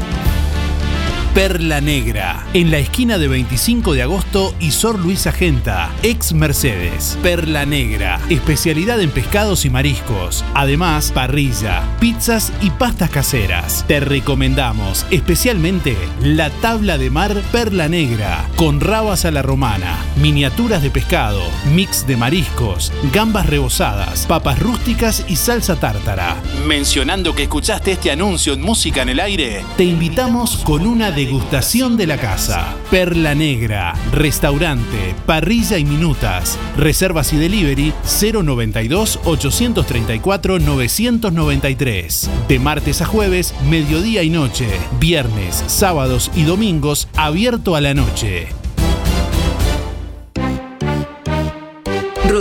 [1.34, 7.18] Perla Negra, en la esquina de 25 de agosto y Sor Luisa Genta, ex Mercedes.
[7.24, 10.44] Perla Negra, especialidad en pescados y mariscos.
[10.54, 13.86] Además, parrilla, pizzas y pastas caseras.
[13.88, 20.82] Te recomendamos especialmente la tabla de mar Perla Negra, con rabas a la romana, miniaturas
[20.82, 21.42] de pescado,
[21.74, 26.36] mix de mariscos, gambas rebozadas, papas rústicas y salsa tártara.
[26.68, 31.98] Mencionando que escuchaste este anuncio en Música en el Aire, te invitamos con una degustación
[31.98, 32.76] de la casa.
[32.90, 36.58] Perla Negra, restaurante, parrilla y minutas.
[36.78, 42.30] Reservas y delivery 092 834 993.
[42.48, 44.68] De martes a jueves, mediodía y noche.
[45.00, 48.61] Viernes, sábados y domingos, abierto a la noche.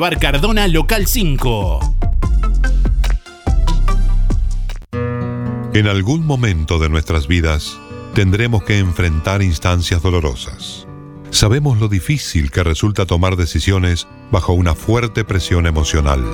[0.00, 1.96] Cardona Local 5.
[5.74, 7.78] En algún momento de nuestras vidas
[8.14, 10.86] tendremos que enfrentar instancias dolorosas.
[11.28, 16.24] Sabemos lo difícil que resulta tomar decisiones bajo una fuerte presión emocional.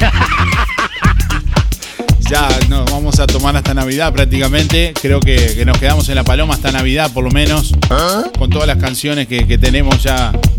[2.30, 4.94] ya nos vamos a tomar hasta Navidad prácticamente.
[5.02, 7.74] Creo que, que nos quedamos en la paloma hasta Navidad por lo menos.
[8.38, 10.32] Con todas las canciones que, que tenemos ya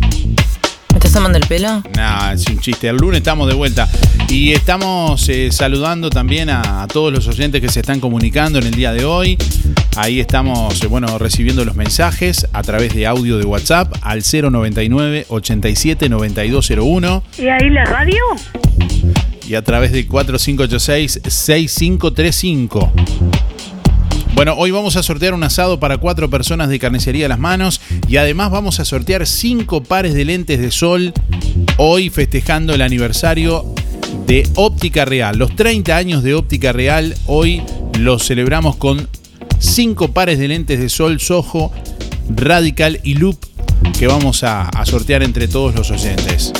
[1.01, 1.81] estás tomando el pelo?
[1.95, 2.87] Nah, es un chiste.
[2.87, 3.89] El lunes estamos de vuelta.
[4.29, 8.67] Y estamos eh, saludando también a, a todos los oyentes que se están comunicando en
[8.67, 9.35] el día de hoy.
[9.95, 15.25] Ahí estamos, eh, bueno, recibiendo los mensajes a través de audio de WhatsApp al 099
[15.27, 18.21] 87 9201 ¿Y ahí la radio?
[19.47, 22.91] y a través de 4586 6535.
[24.41, 27.79] Bueno, hoy vamos a sortear un asado para cuatro personas de carnicería a las manos
[28.07, 31.13] y además vamos a sortear cinco pares de lentes de sol
[31.77, 33.75] hoy festejando el aniversario
[34.25, 35.37] de Óptica Real.
[35.37, 37.61] Los 30 años de Óptica Real hoy
[37.99, 39.07] los celebramos con
[39.59, 41.71] cinco pares de lentes de sol Soho,
[42.35, 43.37] Radical y Loop
[43.99, 46.51] que vamos a, a sortear entre todos los oyentes.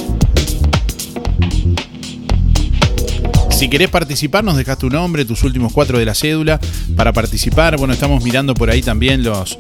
[3.62, 6.59] Si querés participar, nos dejas tu nombre, tus últimos cuatro de la cédula
[6.95, 7.78] para participar.
[7.78, 9.55] Bueno, estamos mirando por ahí también los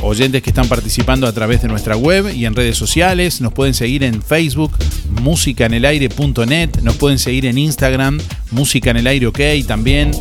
[0.00, 3.42] oyentes que están participando a través de nuestra web y en redes sociales.
[3.42, 4.72] Nos pueden seguir en Facebook,
[5.20, 6.80] musicanelaire.net.
[6.80, 8.18] Nos pueden seguir en Instagram,
[8.50, 10.12] Música en el Aire OK también.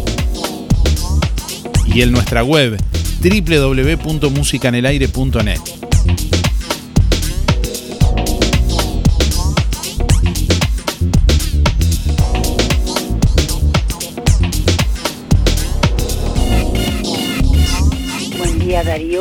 [1.88, 2.78] Y en nuestra web,
[3.22, 5.83] www.musicanelaire.net.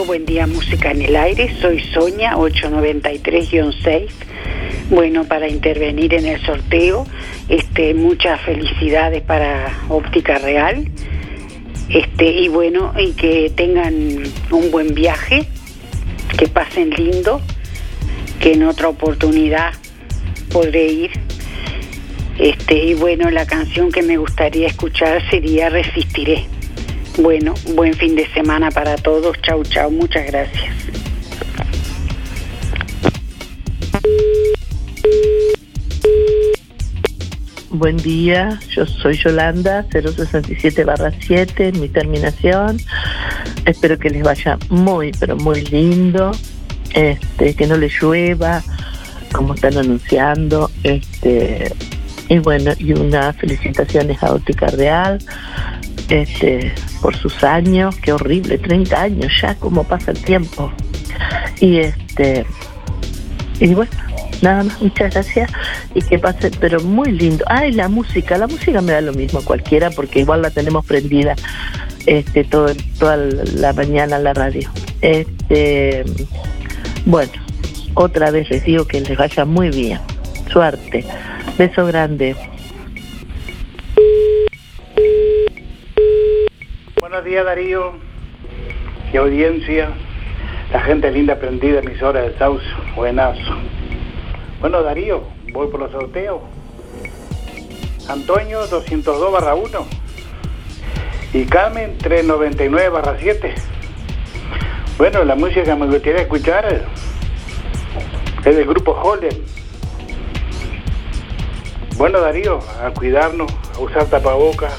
[0.05, 4.09] buen día Música en el Aire, soy Soña 893-6.
[4.90, 7.07] Bueno, para intervenir en el sorteo,
[7.48, 10.88] este, muchas felicidades para Óptica Real.
[11.88, 13.94] Este, y bueno, y que tengan
[14.50, 15.46] un buen viaje,
[16.36, 17.40] que pasen lindo,
[18.40, 19.72] que en otra oportunidad
[20.50, 21.11] podré ir.
[22.38, 26.51] Este, y bueno, la canción que me gustaría escuchar sería Resistiré.
[27.18, 29.36] Bueno, buen fin de semana para todos.
[29.42, 29.90] Chau, chau.
[29.90, 30.74] Muchas gracias.
[37.68, 40.84] Buen día, yo soy Yolanda, 067
[41.20, 42.78] 7, mi terminación.
[43.66, 46.32] Espero que les vaya muy, pero muy lindo.
[46.94, 48.62] Este, que no les llueva,
[49.32, 50.70] como están anunciando.
[50.82, 51.74] Este,
[52.28, 55.18] y bueno, y unas felicitaciones a Óptica Real
[56.09, 60.72] este, por sus años, qué horrible, 30 años ya, cómo pasa el tiempo.
[61.61, 62.44] Y este,
[63.61, 63.92] y bueno,
[64.40, 65.50] nada más, muchas gracias
[65.94, 67.44] y que pase, pero muy lindo.
[67.48, 71.34] Ay, la música, la música me da lo mismo cualquiera porque igual la tenemos prendida
[72.07, 74.70] este todo, toda la mañana en la radio.
[75.00, 76.05] Este,
[77.07, 77.32] bueno,
[77.94, 80.00] otra vez les digo que les vaya muy bien.
[80.50, 81.05] Suerte.
[81.57, 82.36] Beso grande.
[87.22, 87.92] Buenos días Darío
[89.12, 89.90] y audiencia,
[90.72, 92.66] la gente linda prendida, emisora del Sauce,
[92.96, 93.40] buenazo.
[94.60, 96.40] Bueno Darío, voy por los sorteos.
[98.08, 99.86] Antonio 202 barra 1
[101.34, 103.54] y Carmen 399 barra 7.
[104.98, 106.82] Bueno, la música que me gustaría escuchar
[108.44, 109.44] es del grupo Holden.
[111.96, 114.74] Bueno Darío, a cuidarnos, a usar tapabocas.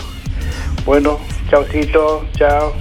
[0.84, 1.20] Bueno,
[1.54, 2.74] chaucito, chao.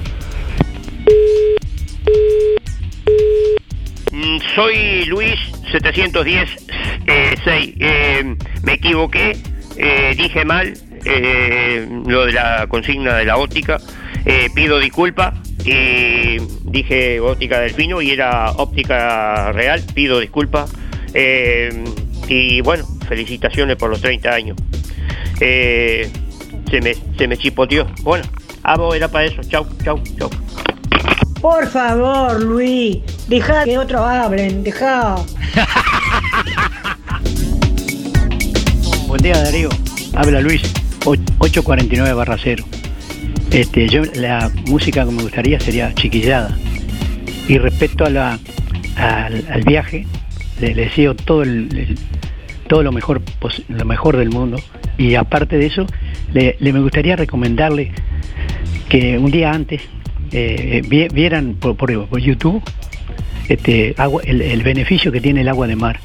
[4.10, 5.38] Mm, Soy Luis
[5.70, 6.48] 710
[7.06, 7.74] eh, 6.
[7.78, 9.36] Eh, me equivoqué,
[9.76, 10.72] eh, dije mal
[12.06, 13.78] lo de la consigna de la óptica.
[14.54, 19.82] Pido disculpa y dije óptica delfino y era óptica real.
[19.92, 20.66] Pido disculpa.
[21.14, 24.56] Y bueno, felicitaciones por los 30 años.
[25.38, 27.86] Se, me, se me chipoteó.
[28.02, 28.24] Bueno,
[28.62, 29.42] amo era para eso.
[29.48, 30.30] Chau, chau, chau.
[31.40, 32.98] Por favor, Luis,
[33.28, 35.16] deja que otros hablen, deja.
[39.08, 39.68] Buen día Darío,
[40.14, 40.62] Habla Luis,
[41.04, 42.64] 849 barra 0.
[43.50, 46.56] Este, yo, la música que me gustaría sería chiquillada.
[47.48, 48.38] Y respecto a la,
[48.96, 50.06] al, al viaje,
[50.60, 51.98] le, le deseo todo, el, el-
[52.68, 53.20] todo lo, mejor,
[53.68, 54.56] lo mejor del mundo.
[54.96, 55.84] Y aparte de eso,
[56.32, 57.92] le, le me gustaría recomendarle
[58.92, 59.80] que un día antes
[60.32, 61.74] eh, vi- vieran por,
[62.20, 62.62] YouTube
[63.48, 65.98] este, agua, el, beneficio que tiene el agua de mar.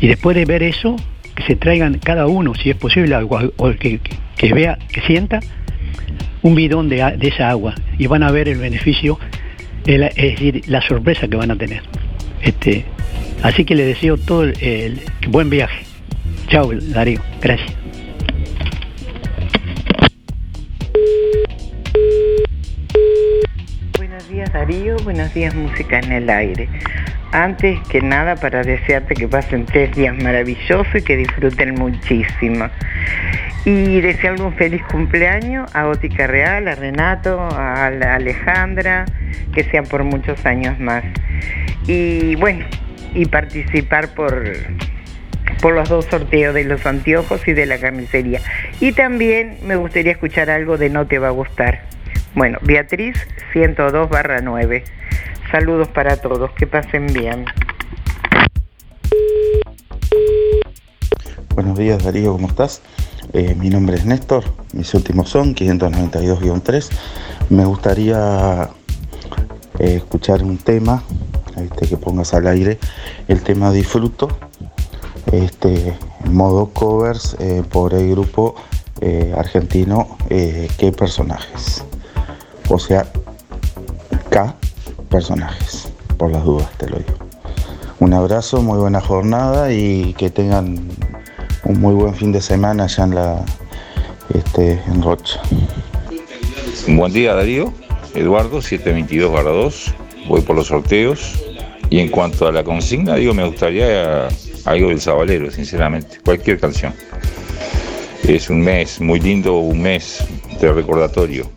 [0.00, 0.96] Y después de ver eso,
[1.36, 4.00] que se traigan cada uno, si es posible, o que,
[4.36, 5.38] que- vea, que sienta
[6.42, 9.20] un bidón de, esa agua y van a ver el beneficio,
[9.86, 11.82] es decir, la sorpresa que van a tener.
[12.42, 12.84] Este,
[13.44, 15.84] así que le deseo todo el, el- buen viaje.
[16.48, 17.20] Chao, Darío.
[17.40, 17.81] Gracias.
[24.22, 26.68] Buenos días Darío, buenos días Música en el Aire.
[27.32, 32.68] Antes que nada para desearte que pasen tres días maravillosos y que disfruten muchísimo.
[33.64, 39.06] Y desearle un feliz cumpleaños a Ótica Real, a Renato, a Alejandra,
[39.52, 41.02] que sean por muchos años más.
[41.88, 42.64] Y bueno,
[43.14, 44.44] y participar por,
[45.60, 48.40] por los dos sorteos de los anteojos y de la carnicería.
[48.78, 52.01] Y también me gustaría escuchar algo de No Te Va a Gustar.
[52.34, 53.14] Bueno, Beatriz
[53.52, 54.84] 102 barra 9.
[55.50, 57.44] Saludos para todos, que pasen bien.
[61.54, 62.80] Buenos días Darío, ¿cómo estás?
[63.34, 66.88] Eh, mi nombre es Néstor, mis últimos son 592-3.
[67.50, 68.70] Me gustaría
[69.78, 71.02] eh, escuchar un tema
[71.58, 72.78] este, que pongas al aire,
[73.28, 74.28] el tema Disfruto,
[75.30, 78.54] este, modo covers eh, por el grupo
[79.36, 81.84] argentino ¿Qué personajes?
[82.74, 83.06] O sea,
[84.30, 84.56] K
[85.10, 87.12] personajes, por las dudas te lo digo.
[88.00, 90.88] Un abrazo, muy buena jornada y que tengan
[91.64, 93.44] un muy buen fin de semana allá en la
[94.32, 95.42] este, en Rocha.
[96.88, 97.74] Buen día Darío,
[98.14, 99.94] Eduardo 722 2,
[100.28, 101.44] voy por los sorteos
[101.90, 104.28] y en cuanto a la consigna, digo, me gustaría
[104.64, 106.94] algo del Sabalero, sinceramente, cualquier canción.
[108.22, 110.24] Es un mes muy lindo, un mes
[110.58, 111.50] de recordatorio.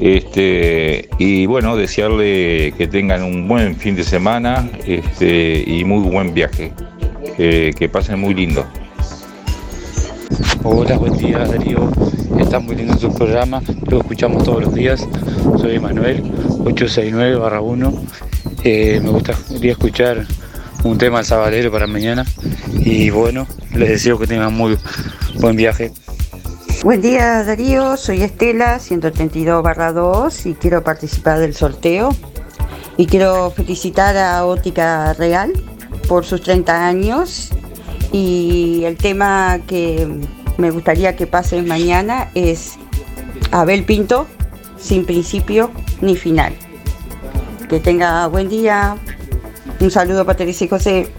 [0.00, 6.32] Este, y bueno, desearle que tengan un buen fin de semana este, y muy buen
[6.32, 6.72] viaje.
[7.36, 8.66] Que, pasen muy lindo.
[10.62, 11.90] Hola, buen día Darío.
[12.38, 15.06] Está muy lindo tu programa, lo escuchamos todos los días.
[15.58, 18.00] Soy Manuel, 869-1.
[18.64, 20.26] Eh, me gustaría escuchar
[20.84, 22.24] un tema Sabalero para mañana.
[22.72, 24.76] Y bueno, les deseo que tengan muy
[25.40, 25.92] buen viaje.
[26.82, 32.08] Buen día Darío, soy Estela, 132 barra 2 y quiero participar del sorteo.
[32.96, 35.52] Y quiero felicitar a Ótica Real
[36.08, 37.50] por sus 30 años.
[38.12, 40.08] Y el tema que
[40.56, 42.78] me gustaría que pasen mañana es
[43.50, 44.26] Abel Pinto,
[44.78, 45.70] sin principio
[46.00, 46.54] ni final.
[47.68, 48.96] Que tenga buen día.
[49.80, 51.12] Un saludo para Teresa y José.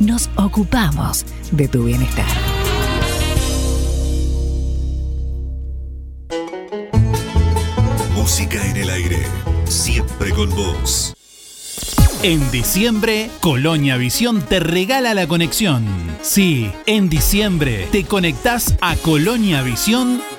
[0.00, 2.26] nos ocupamos de tu bienestar.
[8.14, 9.22] Música en el aire.
[9.64, 11.14] Siempre con vos.
[12.22, 15.84] En diciembre, Colonia Visión te regala la conexión.
[16.22, 20.20] Sí, en diciembre te conectás a Colonia Visión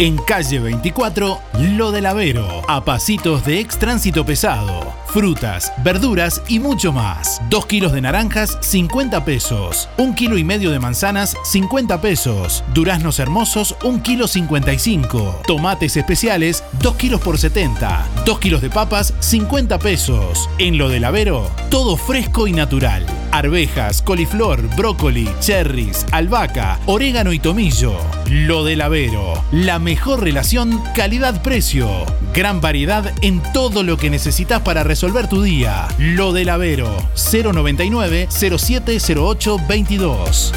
[0.00, 4.94] En calle 24, Lo del Avero, a pasitos de ex tránsito pesado.
[5.08, 7.42] Frutas, verduras y mucho más.
[7.50, 9.90] 2 kilos de naranjas, 50 pesos.
[9.98, 12.64] 1 kilo y medio de manzanas, 50 pesos.
[12.72, 15.42] Duraznos hermosos, 1 kilo 55.
[15.46, 18.06] Tomates especiales, 2 kilos por 70.
[18.24, 20.48] 2 kilos de papas, 50 pesos.
[20.56, 23.06] En Lo del Avero, todo fresco y natural.
[23.30, 27.96] Arvejas, coliflor, brócoli, cherries, albahaca, orégano y tomillo.
[28.28, 31.88] Lo del Avero, la mejor relación calidad-precio.
[32.34, 35.86] Gran variedad en todo lo que necesitas para resolver tu día.
[35.98, 40.52] Lo del Avero, 099 0708 22.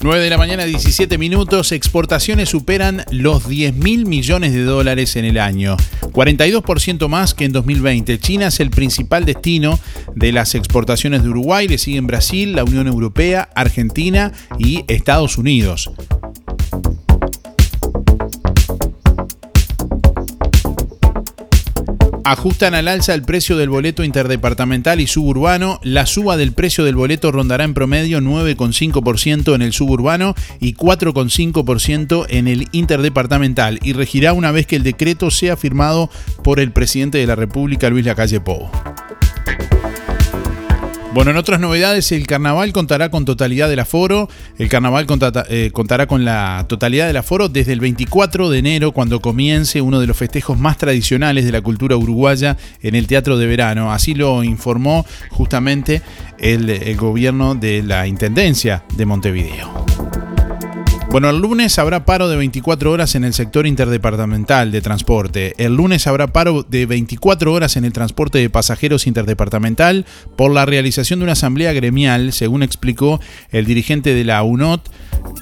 [0.00, 1.72] 9 de la mañana, 17 minutos.
[1.72, 5.76] Exportaciones superan los 10 mil millones de dólares en el año.
[6.02, 8.18] 42% más que en 2020.
[8.20, 9.80] China es el principal destino
[10.14, 11.66] de las exportaciones de Uruguay.
[11.66, 15.90] Le siguen Brasil, la Unión Europea, Argentina y Estados Unidos.
[22.28, 25.80] Ajustan al alza el precio del boleto interdepartamental y suburbano.
[25.82, 32.26] La suba del precio del boleto rondará en promedio 9,5% en el suburbano y 4,5%
[32.28, 36.10] en el interdepartamental y regirá una vez que el decreto sea firmado
[36.44, 38.68] por el presidente de la República, Luis Lacalle Pou.
[41.14, 44.28] Bueno, en otras novedades, el carnaval contará con totalidad del aforo.
[44.58, 45.06] El carnaval
[45.48, 50.00] eh, contará con la totalidad del aforo desde el 24 de enero, cuando comience uno
[50.00, 53.90] de los festejos más tradicionales de la cultura uruguaya en el Teatro de Verano.
[53.90, 56.02] Así lo informó justamente
[56.38, 60.27] el gobierno de la Intendencia de Montevideo.
[61.10, 65.54] Bueno, el lunes habrá paro de 24 horas en el sector interdepartamental de transporte.
[65.56, 70.04] El lunes habrá paro de 24 horas en el transporte de pasajeros interdepartamental
[70.36, 74.86] por la realización de una asamblea gremial, según explicó el dirigente de la UNOT,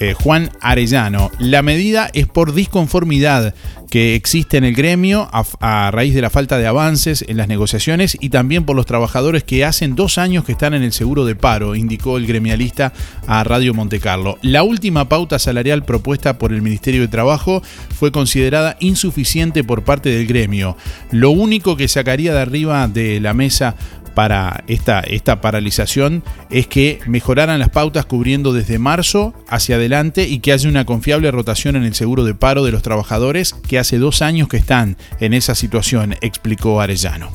[0.01, 1.31] eh, Juan Arellano.
[1.39, 3.55] La medida es por disconformidad
[3.91, 8.17] que existe en el gremio a, raíz de la falta de avances en las negociaciones
[8.21, 11.37] y también por los trabajadores que hacen dos años que están en el seguro de
[11.37, 12.93] paro, indicó el gremialista
[13.27, 14.39] a Radio Montecarlo.
[14.43, 17.63] La última pauta salarial propuesta por el Ministerio de Trabajo
[17.95, 20.77] fue considerada insuficiente por parte del gremio.
[21.11, 23.77] Lo único que sacaría de arriba de la mesa
[24.17, 30.39] para esta, esta paralización es que mejoraran las pautas cubriendo desde marzo hacia adelante y
[30.39, 33.99] que haya una confiable rotación en el seguro de paro de los trabajadores que hace
[33.99, 37.31] dos años que están en esa situación, explicó Arellano.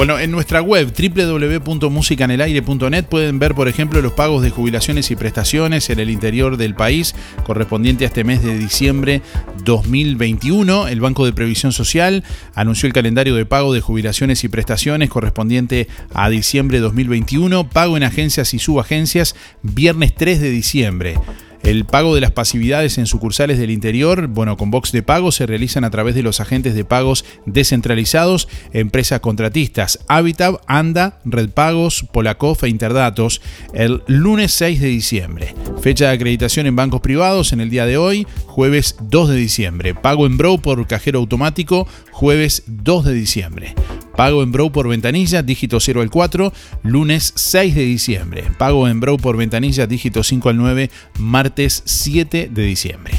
[0.00, 5.90] Bueno, en nuestra web www.musicanelaire.net pueden ver, por ejemplo, los pagos de jubilaciones y prestaciones
[5.90, 9.20] en el interior del país correspondiente a este mes de diciembre
[9.62, 10.88] 2021.
[10.88, 12.24] El Banco de Previsión Social
[12.54, 18.02] anunció el calendario de pago de jubilaciones y prestaciones correspondiente a diciembre 2021, pago en
[18.02, 21.18] agencias y subagencias viernes 3 de diciembre.
[21.62, 25.46] El pago de las pasividades en sucursales del interior, bueno, con box de pago se
[25.46, 32.06] realizan a través de los agentes de pagos descentralizados, empresas contratistas, Habitab, Anda, Red Pagos,
[32.12, 33.42] Polacof e Interdatos,
[33.74, 35.54] el lunes 6 de diciembre.
[35.82, 39.94] Fecha de acreditación en bancos privados en el día de hoy, jueves 2 de diciembre.
[39.94, 43.74] Pago en Bro por cajero automático, jueves 2 de diciembre.
[44.16, 46.52] Pago en Bro por ventanilla, dígito 0 al 4,
[46.82, 48.44] lunes 6 de diciembre.
[48.58, 50.88] Pago en Bro por ventanilla, dígito 5 al 9,
[51.18, 53.12] martes 7 de diciembre.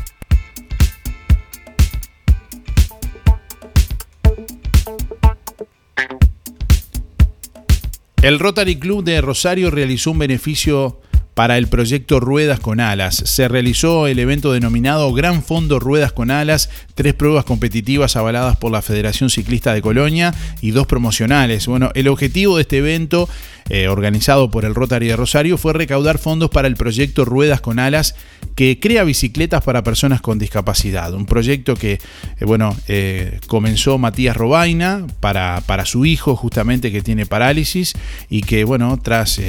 [8.23, 11.01] El Rotary Club de Rosario realizó un beneficio
[11.41, 13.15] para el proyecto Ruedas con Alas.
[13.17, 18.71] Se realizó el evento denominado Gran Fondo Ruedas con Alas, tres pruebas competitivas avaladas por
[18.71, 21.67] la Federación Ciclista de Colonia y dos promocionales.
[21.67, 23.27] Bueno, el objetivo de este evento
[23.71, 27.79] eh, organizado por el Rotary de Rosario, fue recaudar fondos para el proyecto Ruedas con
[27.79, 28.17] Alas,
[28.55, 31.15] que crea bicicletas para personas con discapacidad.
[31.15, 37.01] Un proyecto que, eh, bueno, eh, comenzó Matías Robaina para, para su hijo, justamente que
[37.01, 37.95] tiene parálisis,
[38.29, 39.41] y que, bueno, tras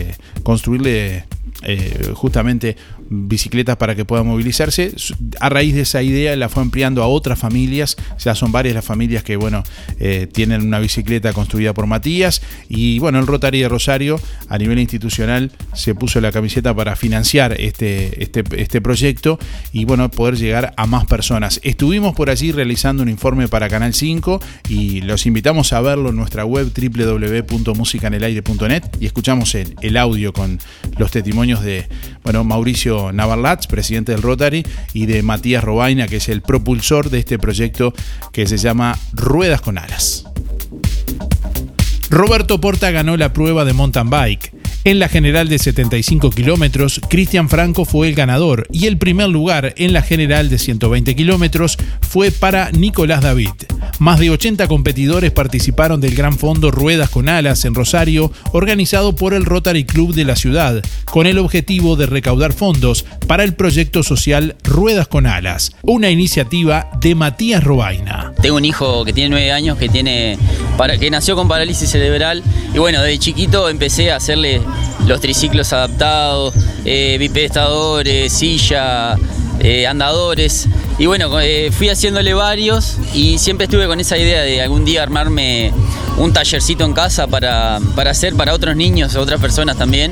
[0.44, 1.26] construirle
[1.64, 2.76] eh, justamente
[3.12, 4.93] bicicletas para que pueda movilizarse.
[5.41, 8.86] A raíz de esa idea la fue ampliando a otras familias, ya son varias las
[8.86, 9.64] familias que bueno
[9.99, 14.80] eh, tienen una bicicleta construida por Matías y bueno el Rotary de Rosario a nivel
[14.80, 19.38] institucional se puso la camiseta para financiar este, este, este proyecto
[19.74, 21.59] y bueno poder llegar a más personas.
[21.64, 26.16] Estuvimos por allí realizando un informe para Canal 5 y los invitamos a verlo en
[26.16, 30.59] nuestra web www.musicanelaire.net y escuchamos el, el audio con
[30.97, 31.89] los testimonios de
[32.24, 37.20] bueno Mauricio Navarlatz, presidente del Rotary, y de Matías Robaina, que es el propulsor de
[37.20, 37.93] este proyecto
[38.32, 40.26] que se llama Ruedas con Alas.
[42.10, 44.61] Roberto Porta ganó la prueba de mountain bike.
[44.84, 49.76] En la general de 75 kilómetros, Cristian Franco fue el ganador y el primer lugar
[49.78, 53.52] en la general de 120 kilómetros fue para Nicolás David.
[54.00, 59.36] Más de 80 competidores participaron del Gran Fondo Ruedas con Alas en Rosario, organizado por
[59.36, 64.02] el Rotary Club de la ciudad, con el objetivo de recaudar fondos para el proyecto
[64.02, 68.34] social Ruedas con Alas, una iniciativa de Matías Robaina.
[68.42, 70.40] Tengo un hijo que tiene nueve años que tiene
[71.00, 72.42] que nació con parálisis cerebral
[72.74, 74.62] y bueno, desde chiquito empecé a hacerle
[75.08, 76.54] los triciclos adaptados,
[76.86, 79.18] eh, bipedestadores, silla,
[79.60, 80.68] eh, andadores.
[80.98, 85.04] Y bueno, eh, fui haciéndole varios y siempre estuve con esa idea de algún día
[85.04, 85.72] armarme
[86.18, 90.12] un tallercito en casa para, para hacer para otros niños, otras personas también.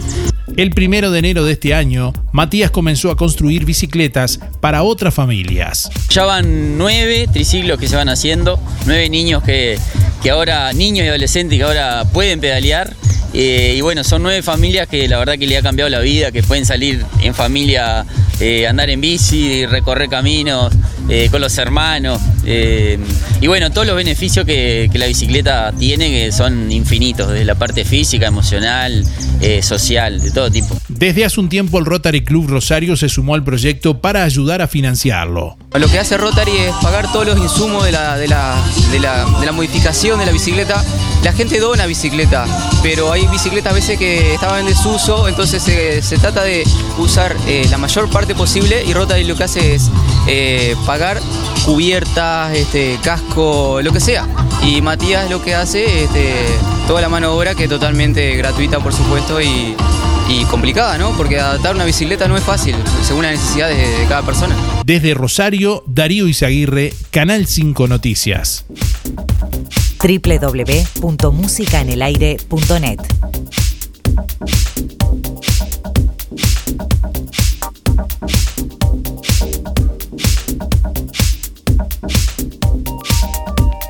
[0.58, 5.90] El primero de enero de este año, Matías comenzó a construir bicicletas para otras familias.
[6.10, 9.80] Ya van nueve triciclos que se van haciendo, nueve niños que,
[10.22, 12.94] que ahora, niños y adolescentes que ahora pueden pedalear.
[13.34, 16.32] Eh, y bueno, son nueve familias que la verdad que le ha cambiado la vida,
[16.32, 18.06] que pueden salir en familia,
[18.40, 20.74] eh, andar en bici, recorrer caminos
[21.10, 22.20] eh, con los hermanos.
[22.46, 27.56] y bueno, todos los beneficios que, que la bicicleta tiene, que son infinitos, desde la
[27.56, 29.06] parte física, emocional,
[29.62, 30.80] social, de todo tipo.
[31.00, 34.68] Desde hace un tiempo el Rotary Club Rosario se sumó al proyecto para ayudar a
[34.68, 35.56] financiarlo.
[35.74, 39.54] Lo que hace Rotary es pagar todos los insumos de la, de la, de la,
[39.54, 40.84] modificación de la bicicleta.
[41.24, 42.46] La gente dona bicicleta,
[42.84, 46.66] pero hay bicicletas a veces que estaban en desuso, entonces se, se trata de
[46.98, 49.90] usar eh, la mayor parte posible y Rotary lo que hace es
[50.28, 51.22] eh, pagar
[51.64, 54.28] cubiertas, este, casco, lo que sea.
[54.64, 56.34] Y Matías lo que hace este,
[56.90, 59.78] toda la mano de obra que es totalmente gratuita por supuesto y,
[60.30, 61.12] y complicada, ¿no?
[61.18, 64.56] Porque adaptar una bicicleta no es fácil, según las necesidades de, de cada persona.
[64.86, 68.66] Desde Rosario, Darío Izaguirre, Canal 5 Noticias.
[70.00, 73.00] www.musicaenelaire.net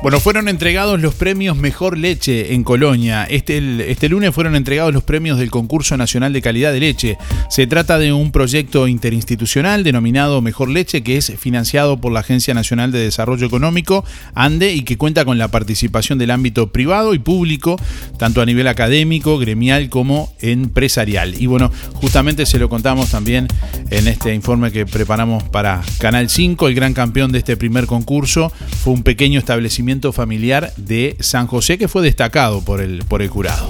[0.02, 3.24] Bueno, fueron entregados los premios Mejor Leche en Colonia.
[3.24, 7.18] Este, este lunes fueron entregados los premios del Concurso Nacional de Calidad de Leche.
[7.50, 12.54] Se trata de un proyecto interinstitucional denominado Mejor Leche que es financiado por la Agencia
[12.54, 14.02] Nacional de Desarrollo Económico,
[14.34, 17.76] ANDE, y que cuenta con la participación del ámbito privado y público,
[18.18, 21.34] tanto a nivel académico, gremial como empresarial.
[21.38, 23.48] Y bueno, justamente se lo contamos también
[23.90, 26.68] en este informe que preparamos para Canal 5.
[26.68, 28.50] El gran campeón de este primer concurso
[28.82, 33.28] fue un pequeño establecimiento familiar de San José que fue destacado por el, por el
[33.28, 33.68] jurado.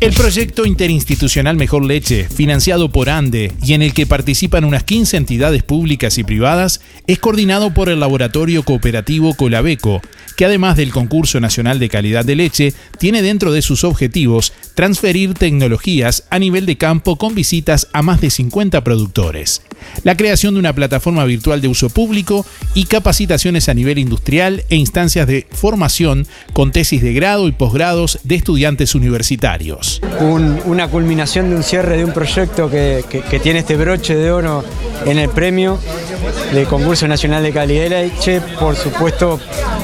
[0.00, 5.16] El proyecto interinstitucional Mejor Leche, financiado por ANDE y en el que participan unas 15
[5.16, 10.00] entidades públicas y privadas, es coordinado por el laboratorio cooperativo Colabeco,
[10.36, 15.34] que además del concurso nacional de calidad de leche, tiene dentro de sus objetivos transferir
[15.34, 19.62] tecnologías a nivel de campo con visitas a más de 50 productores,
[20.04, 24.76] la creación de una plataforma virtual de uso público y capacitaciones a nivel industrial e
[24.76, 29.71] instancias de formación con tesis de grado y posgrados de estudiantes universitarios.
[30.20, 34.14] Un- una culminación de un cierre de un proyecto que, que- que tiene este broche
[34.14, 34.64] de oro
[35.06, 35.78] en el premio
[36.52, 38.40] del concurso nacional de calidad de leche.
[38.60, 39.40] Por supuesto,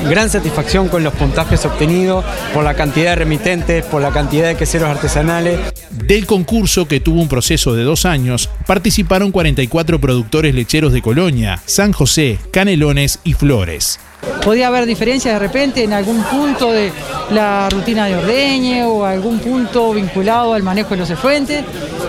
[0.08, 2.24] gran satisfacción con los puntajes obtenidos,
[2.54, 5.58] por la cantidad de remitentes, por la cantidad de queseros artesanales.
[5.90, 11.60] Del concurso, que tuvo un proceso de dos años, participaron 44 productores lecheros de Colonia,
[11.66, 13.98] San José, Canelones y Flores.
[14.44, 16.92] Podía haber diferencias de repente en algún punto de
[17.30, 21.64] la rutina de ordeñe o algún punto vinculado al manejo de los efluentes,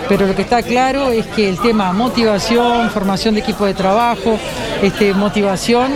[0.08, 4.38] pero lo que está claro es que el tema motivación, formación de equipo de trabajo,
[4.82, 5.92] este, motivación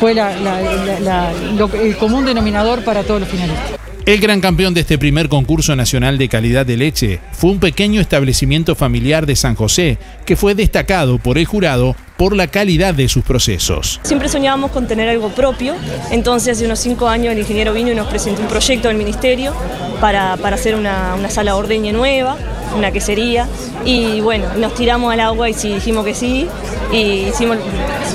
[0.00, 3.76] fue el común denominador para todos los finalistas.
[4.06, 8.00] El gran campeón de este primer concurso nacional de calidad de leche fue un pequeño
[8.00, 13.08] establecimiento familiar de San José, que fue destacado por el jurado por la calidad de
[13.08, 14.00] sus procesos.
[14.02, 15.74] Siempre soñábamos con tener algo propio,
[16.10, 19.54] entonces hace unos cinco años el ingeniero vino y nos presentó un proyecto del ministerio
[20.00, 22.36] para, para hacer una, una sala ordeñe nueva,
[22.76, 23.46] una quesería,
[23.84, 26.48] y bueno, nos tiramos al agua y sí, dijimos que sí,
[26.92, 27.58] y hicimos,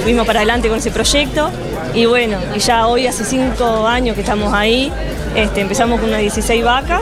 [0.04, 1.50] fuimos para adelante con ese proyecto,
[1.94, 4.92] y bueno, y ya hoy hace cinco años que estamos ahí,
[5.36, 7.02] este, empezamos con unas 16 vacas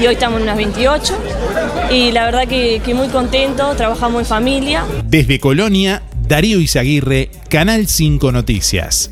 [0.00, 1.18] y hoy estamos en unas 28
[1.90, 4.84] y la verdad que, que muy contento, trabajamos en familia.
[5.04, 9.10] Desde Colonia, Darío Izaguirre, Canal 5 Noticias.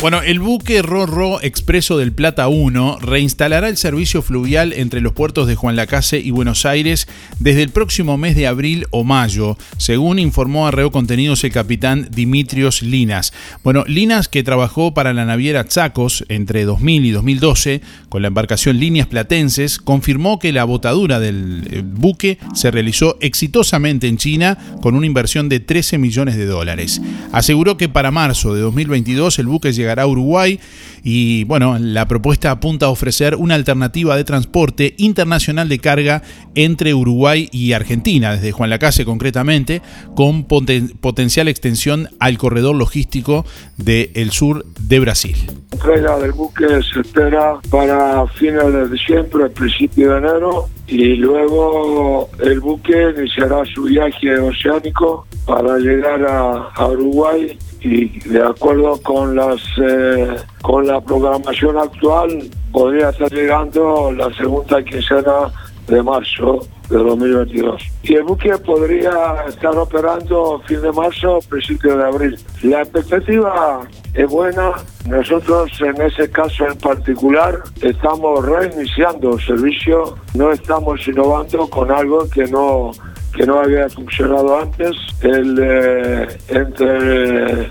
[0.00, 5.46] Bueno, el buque Rorro Expreso del Plata 1 reinstalará el servicio fluvial entre los puertos
[5.46, 7.06] de Juan Lacase y Buenos Aires
[7.38, 12.08] desde el próximo mes de abril o mayo, según informó a Reo Contenidos el capitán
[12.10, 13.34] Dimitrios Linas.
[13.62, 18.80] Bueno, Linas, que trabajó para la naviera Chacos entre 2000 y 2012 con la embarcación
[18.80, 24.94] Líneas Platenses, confirmó que la botadura del eh, buque se realizó exitosamente en China con
[24.94, 27.02] una inversión de 13 millones de dólares.
[27.32, 30.60] Aseguró que para marzo de 2022 el buque llegará a Uruguay
[31.02, 36.22] y bueno, la propuesta apunta a ofrecer una alternativa de transporte internacional de carga
[36.54, 39.82] entre Uruguay y Argentina, desde Juan Lacase concretamente,
[40.14, 45.36] con poten potencial extensión al corredor logístico del sur de Brasil.
[45.46, 52.28] La entrega del buque se espera para fines de diciembre, principio de enero, y luego
[52.40, 59.36] el buque iniciará su viaje oceánico para llegar a, a Uruguay y de acuerdo con
[59.36, 65.52] las eh, con la programación actual podría estar llegando la segunda quincena
[65.86, 67.82] de marzo de 2022.
[68.02, 72.38] Y el buque podría estar operando fin de marzo, principio de abril.
[72.62, 73.80] La expectativa
[74.14, 74.72] es buena.
[75.06, 82.28] Nosotros en ese caso en particular estamos reiniciando el servicio, no estamos innovando con algo
[82.28, 82.90] que no
[83.32, 84.96] que no había funcionado antes.
[85.22, 87.70] Eh, entre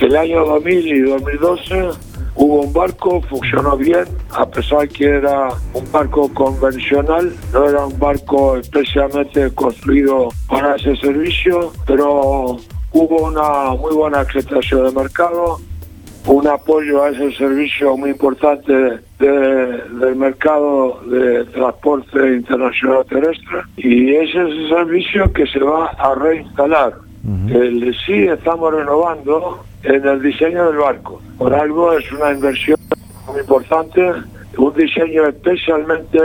[0.00, 1.88] el año 2000 y 2012
[2.34, 7.98] hubo un barco, funcionó bien, a pesar que era un barco convencional, no era un
[7.98, 12.56] barco especialmente construido para ese servicio, pero
[12.92, 15.58] hubo una muy buena aceptación de mercado,
[16.26, 18.72] un apoyo a ese servicio muy importante
[19.18, 25.86] de- del mercado de transporte internacional terrestre y ese es el servicio que se va
[25.86, 26.92] a reinstalar.
[27.24, 31.20] El, sí estamos renovando en el diseño del barco.
[31.36, 32.78] Por algo es una inversión
[33.26, 34.12] muy importante,
[34.56, 36.18] un diseño especialmente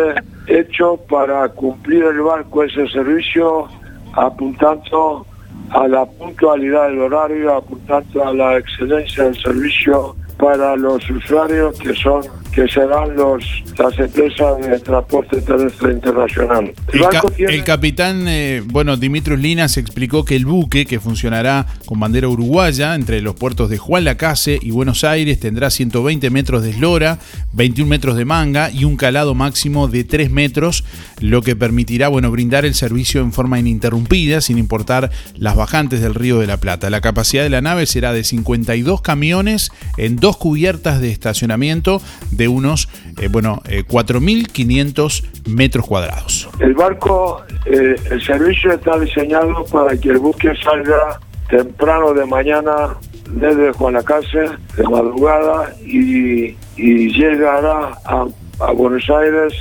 [0.47, 3.67] hecho para cumplir el barco ese servicio
[4.13, 5.25] apuntando
[5.71, 11.93] a la puntualidad del horario, apuntando a la excelencia del servicio para los usuarios que
[11.95, 12.23] son
[12.53, 13.43] que serán los
[13.77, 16.73] las empresas de transporte terrestre internacional.
[16.91, 20.85] El El, ca- barco tiene el capitán, eh, bueno, Dimitrios Linas explicó que el buque,
[20.85, 25.69] que funcionará con bandera uruguaya entre los puertos de Juan Lacase y Buenos Aires, tendrá
[25.69, 27.17] 120 metros de eslora,
[27.53, 30.83] 21 metros de manga y un calado máximo de 3 metros,
[31.19, 36.13] lo que permitirá, bueno, brindar el servicio en forma ininterrumpida, sin importar las bajantes del
[36.15, 36.89] Río de la Plata.
[36.89, 42.01] La capacidad de la nave será de 52 camiones en dos cubiertas de estacionamiento
[42.31, 42.89] de unos,
[43.19, 46.49] eh, bueno, eh, 4.500 metros cuadrados.
[46.59, 51.19] El barco, eh, el servicio está diseñado para que el buque salga
[51.49, 52.97] temprano de mañana
[53.29, 54.45] desde Juanacase,
[54.77, 58.25] de madrugada, y, y llegará a,
[58.59, 59.53] a Buenos Aires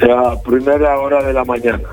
[0.00, 1.88] a primera hora de la mañana.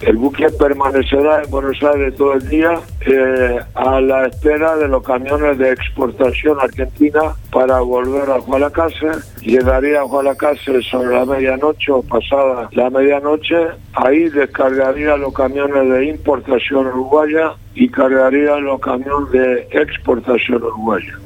[0.00, 5.02] El buque permanecerá en Buenos Aires todo el día eh, a la espera de los
[5.02, 9.10] camiones de exportación argentina para volver a Jualacase.
[9.42, 13.56] Llegaría a Jualacase sobre la medianoche o pasada la medianoche.
[13.94, 21.18] Ahí descargaría los camiones de importación uruguaya y cargaría los camiones de exportación uruguaya.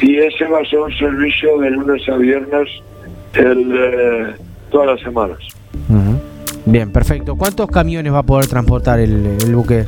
[0.00, 2.68] Y ese va a ser un servicio de lunes a viernes
[3.34, 4.34] el, eh,
[4.70, 5.38] todas las semanas.
[6.70, 7.34] Bien, perfecto.
[7.34, 9.86] ¿Cuántos camiones va a poder transportar el, el buque?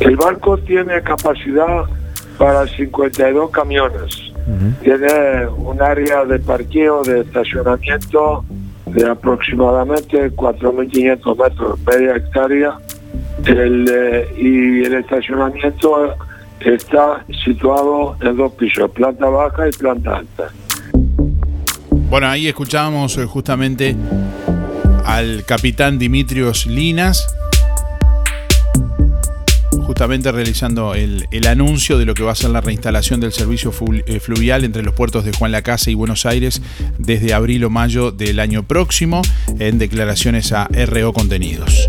[0.00, 1.84] El barco tiene capacidad
[2.36, 4.32] para 52 camiones.
[4.82, 8.44] Tiene un área de parqueo, de estacionamiento
[8.86, 12.78] de aproximadamente 4.500 metros, media hectárea.
[13.46, 16.14] El, eh, y el estacionamiento
[16.60, 20.48] está situado en dos pisos, planta baja y planta alta.
[22.10, 23.96] Bueno, ahí escuchábamos eh, justamente
[25.04, 27.26] al capitán Dimitrios Linas.
[29.84, 33.70] justamente realizando el, el anuncio de lo que va a ser la reinstalación del servicio
[34.06, 36.62] eh, fluvial entre los puertos de Juan Lacase y Buenos Aires
[36.98, 39.20] desde abril o mayo del año próximo
[39.58, 41.88] en declaraciones a RO Contenidos.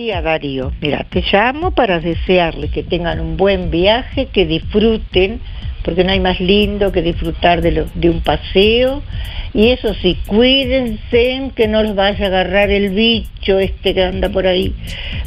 [0.00, 5.42] día Darío, mira, te llamo para desearles que tengan un buen viaje, que disfruten,
[5.84, 9.02] porque no hay más lindo que disfrutar de, lo- de un paseo.
[9.52, 14.28] Y eso sí, cuídense que no los vaya a agarrar el bicho este que anda
[14.28, 14.74] por ahí.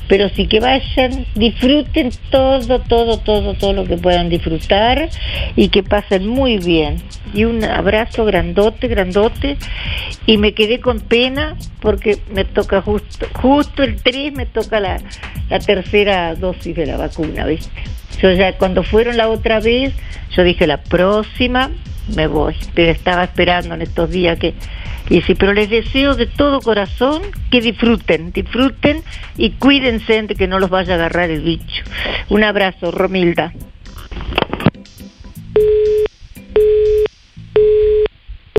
[0.07, 5.09] Pero sí que vayan, disfruten todo, todo, todo, todo lo que puedan disfrutar
[5.55, 6.97] y que pasen muy bien.
[7.33, 9.57] Y un abrazo grandote, grandote.
[10.25, 15.01] Y me quedé con pena porque me toca justo, justo el 3 me toca la,
[15.49, 17.81] la tercera dosis de la vacuna, ¿viste?
[18.21, 19.93] Yo ya cuando fueron la otra vez,
[20.35, 21.69] yo dije la próxima
[22.15, 24.53] me voy, pero estaba esperando en estos días que
[25.09, 29.03] y sí, pero les deseo de todo corazón que disfruten, disfruten
[29.37, 31.83] y cuídense de que no los vaya a agarrar el bicho.
[32.29, 33.53] Un abrazo, Romilda.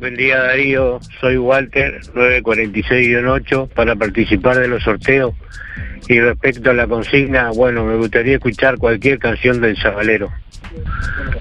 [0.00, 5.34] Buen día Darío, soy Walter, 946-8, para participar de los sorteos.
[6.08, 10.30] Y respecto a la consigna, bueno, me gustaría escuchar cualquier canción del Sabalero.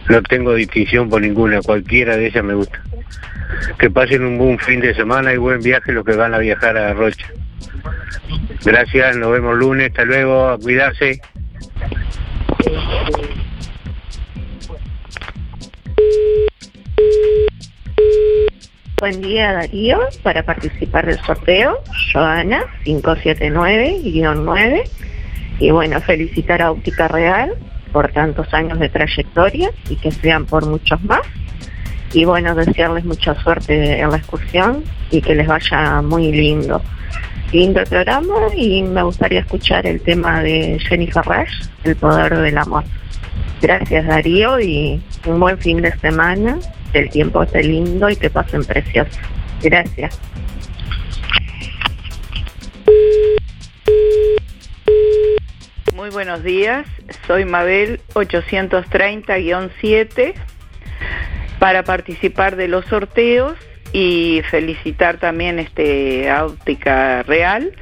[0.08, 2.82] No tengo distinción por ninguna, cualquiera de ellas me gusta.
[3.78, 6.78] Que pasen un buen fin de semana y buen viaje los que van a viajar
[6.78, 7.28] a Rocha.
[8.64, 11.20] Gracias, nos vemos lunes, hasta luego, a cuidarse.
[19.04, 21.84] Buen día Darío, para participar del sorteo,
[22.14, 24.84] Joana 579-9.
[25.60, 27.54] Y bueno, felicitar a Óptica Real
[27.92, 31.20] por tantos años de trayectoria y que sean por muchos más.
[32.14, 36.82] Y bueno, desearles mucha suerte en la excursión y que les vaya muy lindo.
[37.52, 42.86] Lindo programa y me gustaría escuchar el tema de Jennifer Rush, El Poder del Amor.
[43.62, 46.58] Gracias Darío y un buen fin de semana,
[46.94, 49.20] el tiempo esté lindo y que pasen precioso.
[49.62, 50.18] Gracias.
[55.94, 56.88] Muy buenos días,
[57.28, 60.34] soy Mabel 830-7
[61.60, 63.54] para participar de los sorteos
[63.94, 67.74] y felicitar también este a Óptica Real.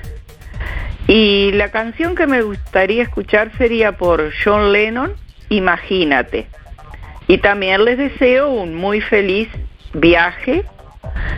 [1.07, 5.15] Y la canción que me gustaría escuchar sería por John Lennon,
[5.51, 6.47] Imagínate.
[7.31, 9.47] Y también les deseo un muy feliz
[9.93, 10.65] viaje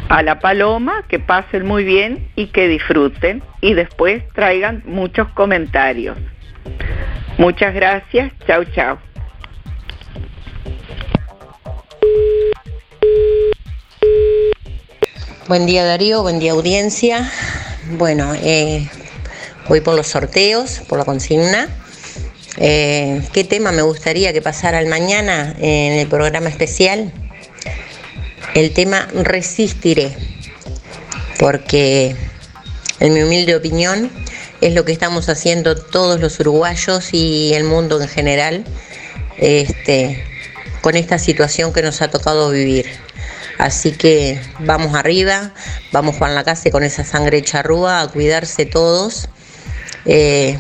[0.10, 6.18] a La Paloma, que pasen muy bien y que disfruten y después traigan muchos comentarios.
[7.38, 8.98] Muchas gracias, chao chao.
[15.48, 17.30] Buen día Darío, buen día audiencia.
[18.00, 18.90] Bueno, eh,
[19.70, 21.68] voy por los sorteos, por la consigna.
[22.58, 27.12] Eh, ¿Qué tema me gustaría que pasara el mañana en el programa especial?
[28.54, 30.16] El tema Resistiré,
[31.40, 32.16] porque
[33.00, 34.12] en mi humilde opinión
[34.62, 38.64] es lo que estamos haciendo todos los uruguayos y el mundo en general
[39.38, 40.24] este,
[40.82, 42.86] con esta situación que nos ha tocado vivir.
[43.58, 45.54] Así que vamos arriba,
[45.92, 49.30] vamos Juan Lacase con esa sangre charrúa a cuidarse todos
[50.06, 50.60] eh,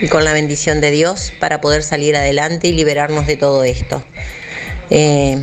[0.00, 4.04] y con la bendición de Dios para poder salir adelante y liberarnos de todo esto.
[4.90, 5.42] Eh,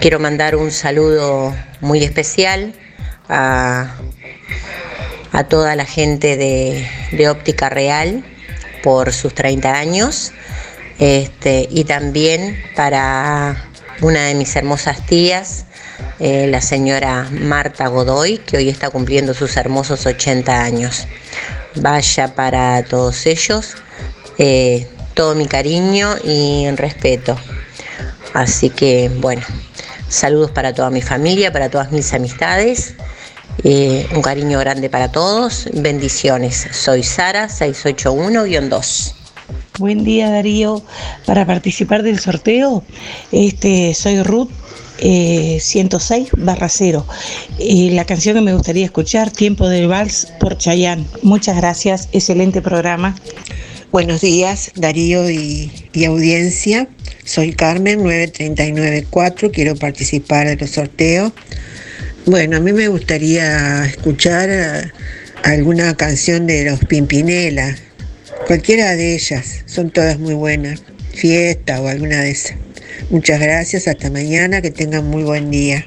[0.00, 2.74] quiero mandar un saludo muy especial
[3.28, 3.96] a,
[5.50, 8.24] toda la gente de, de Óptica Real
[8.82, 10.32] por sus 30 años
[10.98, 13.64] este, y también para
[14.00, 15.66] una de mis hermosas tías,
[16.18, 21.06] eh, la señora Marta Godoy, que hoy está cumpliendo sus hermosos 80 años.
[21.76, 23.76] Vaya para todos ellos
[24.38, 27.36] eh, todo mi cariño y respeto.
[28.34, 29.42] Así que bueno,
[30.08, 32.94] saludos para toda mi familia, para todas mis amistades.
[33.64, 35.68] eh, un cariño grande para todos.
[35.72, 36.68] Bendiciones.
[36.72, 39.14] Soy Sara 681-2.
[39.78, 40.82] Buen día Darío.
[41.24, 42.84] Para participar del sorteo,
[43.32, 44.50] este, soy Ruth
[44.98, 47.06] eh, 106 barra 0.
[47.58, 51.04] Eh, la canción que me gustaría escuchar, Tiempo del Vals por Chayanne.
[51.22, 53.16] Muchas gracias, excelente programa.
[53.92, 56.88] Buenos días, Darío y, y audiencia.
[57.24, 59.50] Soy Carmen, 9394.
[59.50, 61.32] Quiero participar de los sorteos.
[62.26, 64.92] Bueno, a mí me gustaría escuchar eh,
[65.44, 67.76] alguna canción de los Pimpinela.
[68.46, 69.64] Cualquiera de ellas.
[69.66, 70.82] Son todas muy buenas.
[71.12, 72.65] Fiesta o alguna de esas.
[73.10, 73.88] Muchas gracias.
[73.88, 74.60] Hasta mañana.
[74.62, 75.86] Que tengan muy buen día.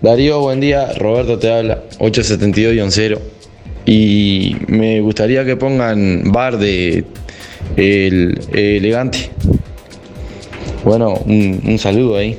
[0.00, 0.92] Darío, buen día.
[0.98, 3.18] Roberto te habla, 872-0.
[3.86, 7.04] Y me gustaría que pongan bar de
[7.76, 9.30] el, elegante.
[10.84, 12.38] Bueno, un, un saludo ahí.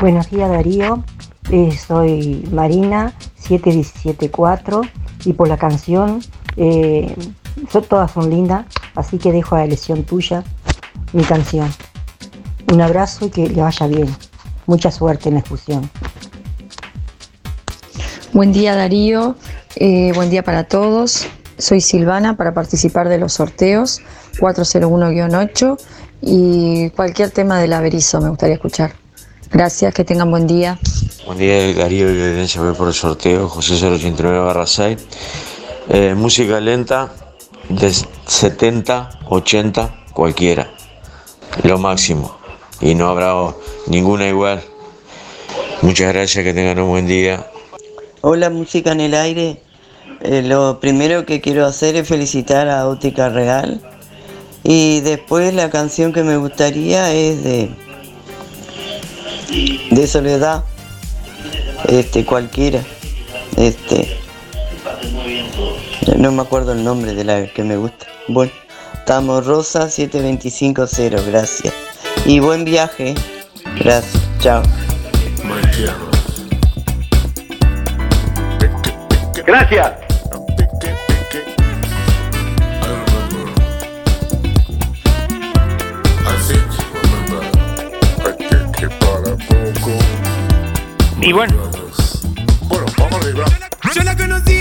[0.00, 1.04] Buenos días Darío,
[1.50, 4.82] Eh, soy Marina 7174
[5.26, 6.20] y por la canción,
[6.56, 7.14] eh,
[7.70, 8.64] son- todas son lindas,
[8.94, 10.44] así que dejo a elección tuya
[11.12, 11.68] mi canción.
[12.68, 14.14] Un abrazo y que le vaya bien.
[14.66, 15.90] Mucha suerte en la excursión.
[18.32, 19.36] Buen día Darío,
[19.76, 21.26] Eh, buen día para todos.
[21.56, 24.00] Soy Silvana para participar de los sorteos
[24.38, 25.78] 401-8
[26.20, 28.92] y cualquier tema del averizo me gustaría escuchar.
[29.50, 30.78] Gracias, que tengan buen día.
[31.26, 34.98] Buen día, Darío y audiencia, por el sorteo, José 089 barra 6.
[35.88, 37.12] Eh, música lenta
[37.68, 37.92] de
[38.26, 40.70] 70, 80, cualquiera.
[41.64, 42.41] Lo máximo.
[42.82, 43.54] Y no habrá
[43.86, 44.62] ninguna igual.
[45.82, 47.46] Muchas gracias, que tengan un buen día.
[48.20, 49.62] Hola, música en el aire.
[50.20, 53.80] Eh, lo primero que quiero hacer es felicitar a Óptica Real.
[54.64, 57.70] Y después la canción que me gustaría es de,
[59.90, 60.64] de Soledad.
[61.88, 62.82] Este, cualquiera.
[63.56, 64.16] Este.
[66.16, 68.06] No me acuerdo el nombre de la que me gusta.
[68.28, 68.52] Bueno,
[68.94, 71.74] estamos Rosa 7250, gracias.
[72.24, 73.14] Y buen viaje.
[73.78, 74.22] Gracias.
[74.38, 74.62] Chao.
[79.46, 79.92] Gracias.
[91.20, 91.54] Y bueno.
[92.62, 93.44] Bueno, vamos arriba.
[93.94, 94.51] Yo la conocí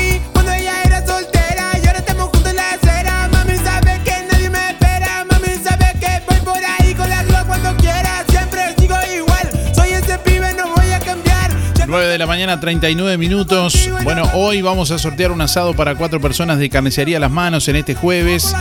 [11.92, 13.90] 9 de la mañana, 39 minutos.
[14.06, 17.76] Bueno, hoy vamos a sortear un asado para cuatro personas de carnicería Las Manos en
[17.76, 18.56] este jueves.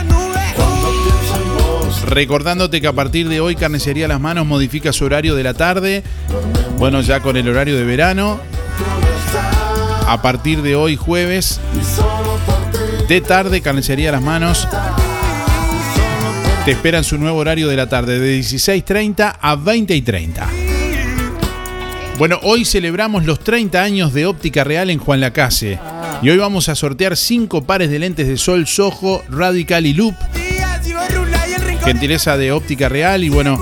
[2.07, 6.03] Recordándote que a partir de hoy Carnicería Las Manos modifica su horario de la tarde.
[6.77, 8.37] Bueno, ya con el horario de verano.
[10.07, 11.61] A partir de hoy jueves,
[13.07, 14.67] de tarde, Carnicería Las Manos
[16.65, 20.70] te espera en su nuevo horario de la tarde, de 16.30 a 20.30.
[22.21, 25.79] Bueno, hoy celebramos los 30 años de Óptica Real en Juan Lacase.
[26.21, 30.13] Y hoy vamos a sortear 5 pares de lentes de sol Soho, Radical y Loop.
[31.83, 33.59] Gentileza de Óptica Real y bueno,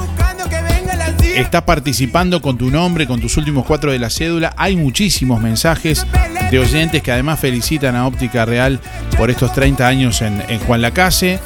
[1.38, 4.54] estás participando con tu nombre, con tus últimos cuatro de la cédula.
[4.58, 6.06] Hay muchísimos mensajes
[6.52, 8.82] de oyentes que además felicitan a Óptica Real
[9.16, 11.40] por estos 30 años en, en Juan Lacase.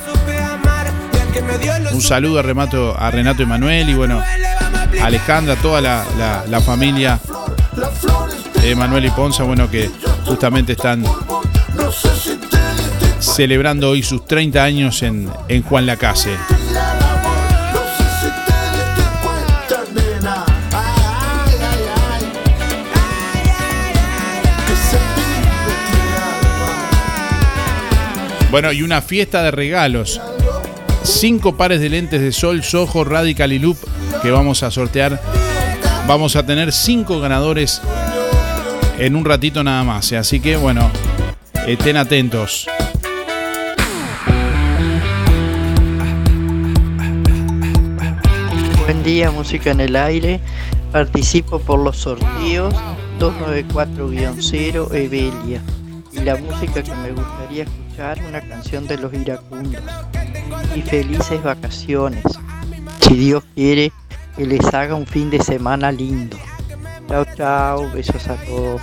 [1.93, 4.19] Un saludo a Renato, a Renato Emanuel y bueno,
[5.01, 7.19] Alejandra, toda la, la- familia
[8.75, 9.89] Manuel y Ponza, bueno, que
[10.25, 11.03] justamente están
[13.19, 16.35] celebrando hoy sus 30 años en, en Juan Lacase.
[28.51, 30.21] Bueno, y una fiesta de regalos.
[31.03, 33.77] Cinco pares de lentes de sol, Soho, Radical y Loop
[34.21, 35.21] que vamos a sortear.
[36.07, 37.81] Vamos a tener cinco ganadores
[38.97, 40.11] en un ratito nada más.
[40.13, 40.17] ¿eh?
[40.17, 40.89] Así que bueno,
[41.67, 42.67] estén atentos.
[48.85, 50.39] Buen día, música en el aire.
[50.91, 52.73] Participo por los sorteos
[53.19, 55.61] 294-0 Evelia.
[56.13, 59.81] Y la música que me gustaría escuchar, una canción de los iracundos.
[60.75, 62.23] Y felices vacaciones.
[63.01, 63.91] Si Dios quiere,
[64.35, 66.37] que les haga un fin de semana lindo.
[67.07, 68.81] Chao, chao, besos a todos.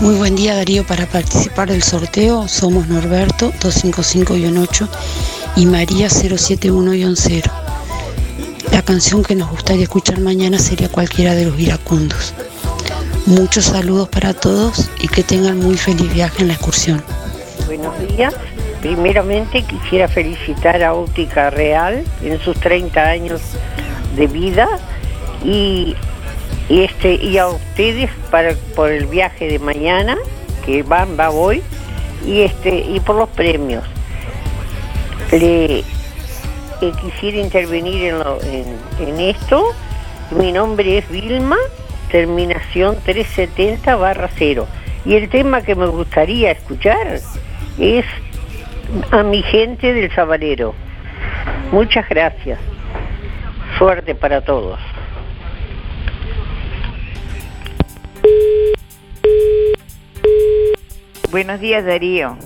[0.00, 4.88] Muy buen día Darío, para participar del sorteo somos Norberto 255-8
[5.56, 7.69] y María 071-0.
[8.72, 12.34] La canción que nos gustaría escuchar mañana sería cualquiera de los iracundos.
[13.26, 17.02] Muchos saludos para todos y que tengan muy feliz viaje en la excursión.
[17.66, 18.34] Buenos días.
[18.80, 23.40] Primeramente quisiera felicitar a Óptica Real en sus 30 años
[24.16, 24.68] de vida
[25.44, 25.94] y,
[26.68, 30.16] y este y a ustedes para por el viaje de mañana
[30.64, 31.62] que van va hoy
[32.26, 33.84] y este y por los premios.
[35.32, 35.84] Le
[36.80, 39.64] eh, quisiera intervenir en, lo- en esto.
[40.30, 41.56] Mi nombre es Vilma,
[42.10, 44.66] terminación 370 barra 0.
[45.04, 47.18] Y el tema que me gustaría escuchar
[47.78, 48.04] es
[49.10, 50.74] a mi gente del Sabalero.
[51.72, 52.58] Muchas gracias.
[53.78, 54.78] Suerte para todos.
[61.30, 62.36] Buenos días Darío.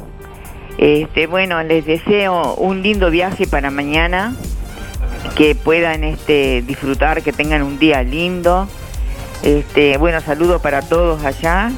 [0.78, 4.34] Este, bueno, les deseo un lindo viaje para mañana,
[5.36, 8.68] que puedan este, disfrutar, que tengan un día lindo.
[9.42, 11.70] Este, bueno, saludos para todos allá.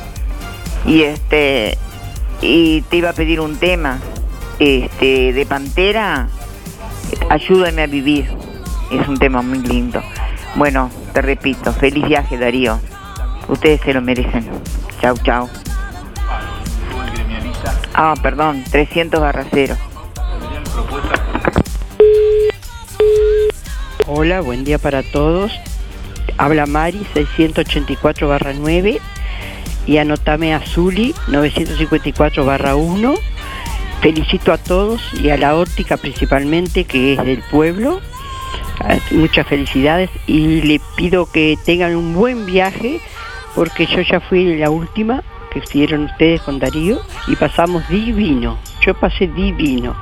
[0.86, 1.76] Y este
[2.40, 3.98] y te iba a pedir un tema
[4.58, 6.28] este de Pantera,
[7.28, 8.28] Ayúdame a vivir.
[8.90, 10.02] Es un tema muy lindo.
[10.54, 12.78] Bueno, te repito, feliz viaje Darío.
[13.48, 14.48] Ustedes se lo merecen.
[15.00, 15.48] Chau, chau.
[17.94, 19.76] Ah, perdón, 300 barra 0.
[24.06, 25.52] Hola, buen día para todos.
[26.38, 29.00] Habla Mari 684 barra 9
[29.86, 33.14] y anotame a Zuli 954 barra 1.
[34.00, 38.00] Felicito a todos y a la óptica principalmente que es del pueblo.
[39.10, 43.00] Muchas felicidades y le pido que tengan un buen viaje
[43.54, 45.22] porque yo ya fui la última
[45.56, 48.58] que hicieron ustedes con Darío y pasamos divino.
[48.84, 49.96] Yo pasé divino,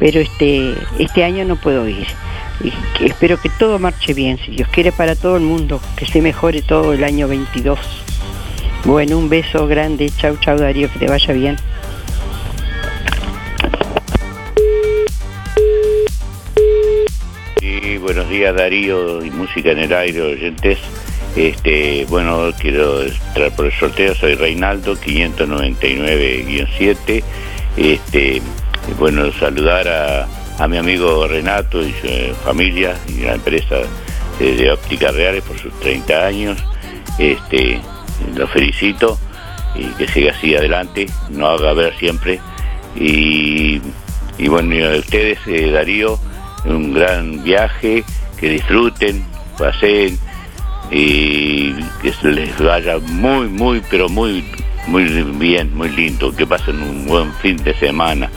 [0.00, 2.06] pero este este año no puedo ir.
[3.00, 6.62] Espero que todo marche bien, si Dios quiere para todo el mundo, que se mejore
[6.62, 7.78] todo el año 22.
[8.84, 11.56] Bueno, un beso grande, chau chau Darío, que te vaya bien.
[17.60, 20.78] Sí, buenos días Darío y Música en el Aire, oyentes.
[21.38, 27.22] Este, bueno, quiero entrar por el sorteo, soy Reinaldo, 599-7.
[27.76, 28.42] Este,
[28.98, 30.26] bueno, saludar a,
[30.66, 33.76] mi amigo Renato y su eh, familia y la empresa
[34.40, 36.58] de, de Óptica Reales por sus 30 años.
[37.20, 37.80] Este,
[38.34, 39.16] lo felicito
[39.76, 42.40] y que siga así adelante, no haga ver siempre.
[42.96, 43.80] Y,
[44.38, 46.18] y bueno, y a ustedes, eh, Darío,
[46.64, 48.02] un gran viaje,
[48.40, 49.24] que disfruten,
[49.56, 50.18] pasen
[50.90, 54.44] y que les vaya muy, muy, pero muy,
[54.86, 58.30] muy bien, muy lindo, que pasen un buen fin de semana,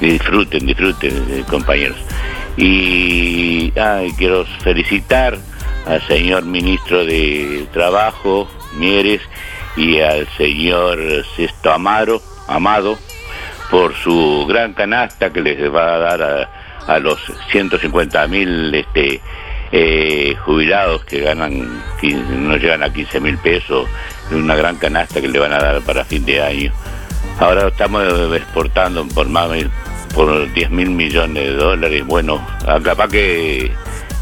[0.00, 1.98] disfruten, disfruten, eh, compañeros.
[2.56, 3.72] Y
[4.18, 5.36] quiero felicitar
[5.86, 9.22] al señor ministro de Trabajo, Mieres,
[9.76, 10.98] y al señor
[11.36, 12.98] Sesto Amaro, Amado,
[13.70, 19.20] por su gran canasta que les va a dar a, a los 150 mil este,
[19.72, 23.88] eh, jubilados que ganan, 15 no llegan a 15 mil pesos,
[24.30, 26.72] una gran canasta que le van a dar para fin de año.
[27.38, 29.48] Ahora estamos exportando por más
[30.14, 32.04] por 10 mil millones de dólares.
[32.06, 33.70] Bueno, ah, capaz que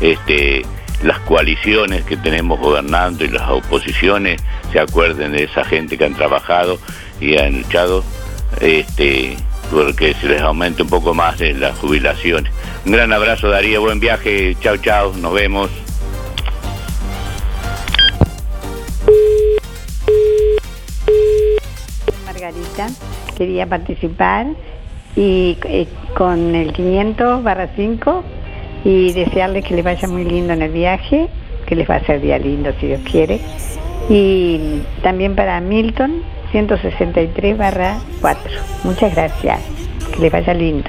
[0.00, 0.62] este,
[1.02, 4.42] las coaliciones que tenemos gobernando y las oposiciones
[4.72, 6.78] se acuerden de esa gente que han trabajado
[7.20, 8.04] y han luchado
[8.60, 9.36] este,
[9.70, 12.52] porque se les aumente un poco más de las jubilaciones.
[12.86, 15.70] Un gran abrazo Darío, buen viaje, chao chao, nos vemos.
[22.24, 22.88] Margarita,
[23.36, 24.46] quería participar
[25.16, 28.24] y eh, con el 500 barra 5
[28.84, 31.28] y desearles que les vaya muy lindo en el viaje,
[31.66, 33.40] que les va a ser día lindo si Dios quiere.
[34.08, 38.42] Y también para Milton, 163 barra 4.
[38.84, 39.60] Muchas gracias.
[40.14, 40.88] Que les vaya lindo.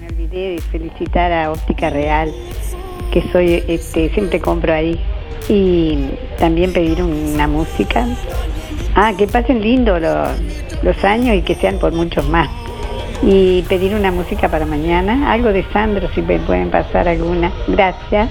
[0.00, 2.32] Me olvidé de felicitar a Óptica Real,
[3.12, 5.00] que soy, este, siempre compro ahí.
[5.48, 8.06] Y también pedir una música.
[8.94, 10.28] Ah, que pasen lindo los,
[10.82, 12.48] los años y que sean por muchos más.
[13.22, 17.50] Y pedir una música para mañana, algo de Sandro, si me pueden pasar alguna.
[17.66, 18.28] Gracias.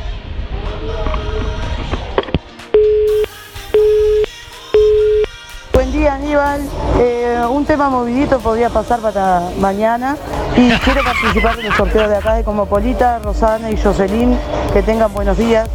[5.97, 6.61] Día Aníbal,
[6.99, 10.15] Eh, un tema movidito podría pasar para mañana
[10.55, 14.37] y quiero participar en el sorteo de acá de Comopolita, Rosana y Jocelyn,
[14.73, 15.67] que tengan buenos días.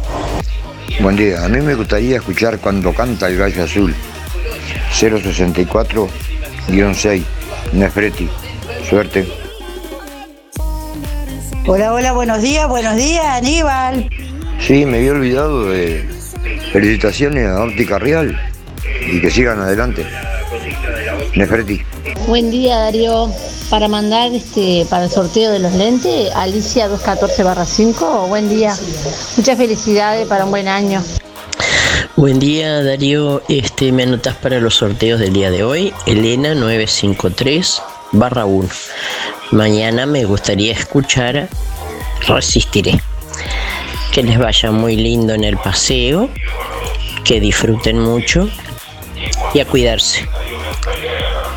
[1.01, 3.93] Buen día, a mí me gustaría escuchar cuando canta el gallo azul.
[4.93, 7.23] 064-6,
[7.73, 8.29] Nefreti.
[8.89, 9.27] Suerte.
[11.67, 14.09] Hola, hola, buenos días, buenos días, Aníbal.
[14.59, 16.07] Sí, me había olvidado de
[16.71, 18.52] felicitaciones a Óptica Real
[19.07, 20.05] y que sigan adelante.
[21.35, 21.81] Nefreti.
[22.27, 23.29] Buen día Darío.
[23.69, 28.27] Para mandar este para el sorteo de los lentes, Alicia 214 5.
[28.27, 28.75] Buen día.
[29.35, 31.01] Muchas felicidades para un buen año.
[32.15, 37.81] Buen día Darío, este me anotas para los sorteos del día de hoy, Elena 953
[38.11, 38.69] barra 1.
[39.51, 41.49] Mañana me gustaría escuchar
[42.27, 43.01] Resistiré.
[44.11, 46.29] Que les vaya muy lindo en el paseo,
[47.23, 48.47] que disfruten mucho
[49.53, 50.27] y a cuidarse.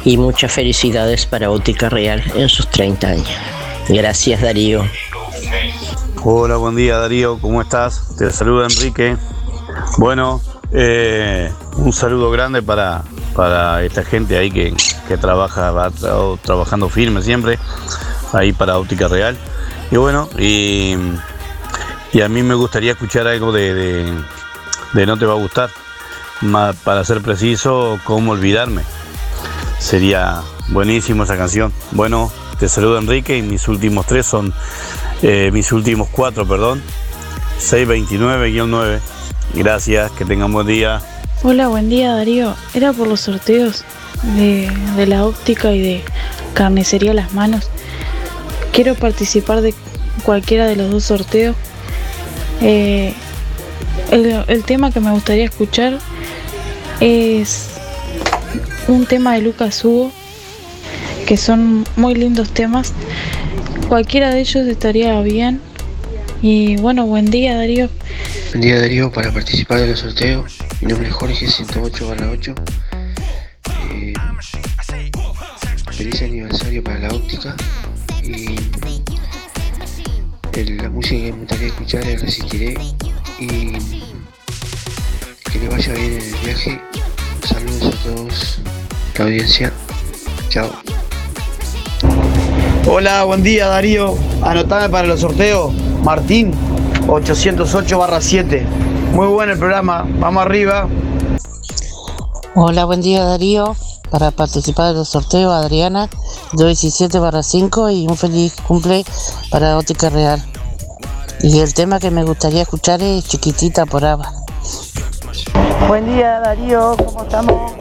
[0.05, 3.28] Y muchas felicidades para Óptica Real en sus 30 años.
[3.89, 4.85] Gracias Darío.
[6.23, 8.16] Hola, buen día Darío, ¿cómo estás?
[8.16, 9.16] Te saluda Enrique.
[9.98, 10.40] Bueno,
[10.73, 13.02] eh, un saludo grande para,
[13.35, 14.74] para esta gente ahí que,
[15.09, 17.59] que trabaja, va tra- trabajando firme siempre,
[18.32, 19.36] ahí para Óptica Real.
[19.90, 20.97] Y bueno, y,
[22.12, 24.12] y a mí me gustaría escuchar algo de-
[24.93, 25.70] de No Te Va a Gustar.
[26.84, 28.82] Para ser preciso, ¿Cómo Olvidarme?
[29.78, 31.72] Sería buenísimo esa canción.
[31.92, 34.52] Bueno, te saludo Enrique y mis últimos tres son,
[35.22, 36.82] eh, mis últimos cuatro, perdón,
[37.58, 39.00] 629-9.
[39.54, 41.00] Gracias, que tengan buen día.
[41.42, 42.54] Hola, buen día Darío.
[42.74, 43.84] Era por los sorteos
[44.36, 46.04] de, de la óptica y de
[46.52, 47.70] carnicería Las Manos.
[48.72, 49.74] Quiero participar de
[50.22, 51.56] cualquiera de los dos sorteos.
[52.60, 53.14] Eh,
[54.10, 55.98] el tema que me gustaría escuchar
[57.01, 57.68] es
[58.89, 60.12] un tema de Lucas Hugo,
[61.27, 62.93] que son muy lindos temas.
[63.89, 65.60] Cualquiera de ellos estaría bien.
[66.43, 67.89] Y bueno, buen día Darío.
[68.51, 72.55] Buen día Darío, para participar de los sorteos, mi nombre es Jorge 108 8.
[73.93, 74.12] Eh,
[75.93, 77.56] feliz aniversario para la óptica
[78.27, 78.56] y
[80.64, 82.78] la música que me gustaría escuchar es Resistiré
[83.39, 83.73] y
[85.59, 86.81] que le vaya bien en el viaje.
[87.47, 88.59] Saludos a todos,
[89.16, 89.73] la audiencia.
[90.51, 90.70] Chao.
[92.89, 94.16] Hola, buen día Darío.
[94.43, 95.73] Anotame para los sorteos.
[96.03, 96.53] Martín,
[97.09, 98.66] 808 barra 7.
[99.12, 100.07] Muy bueno el programa.
[100.19, 100.89] Vamos arriba.
[102.55, 103.77] Hola, buen día Darío.
[104.11, 106.09] Para participar del sorteo, Adriana,
[106.53, 109.05] 217 barra 5 y un feliz cumple
[109.51, 110.43] para Óptica Real.
[111.43, 114.45] Y el tema que me gustaría escuchar es Chiquitita por Ava.
[115.89, 117.73] Buen día Darío, ¿cómo estamos?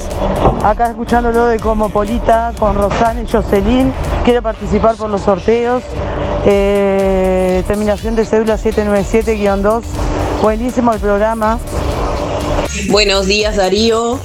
[0.64, 3.94] Acá escuchándolo de Comopolita con Rosana y Jocelyn.
[4.24, 5.84] Quiero participar por los sorteos.
[6.46, 9.84] Eh, terminación de cédula 797-2.
[10.42, 11.60] Buenísimo el programa.
[12.90, 14.20] Buenos días Darío,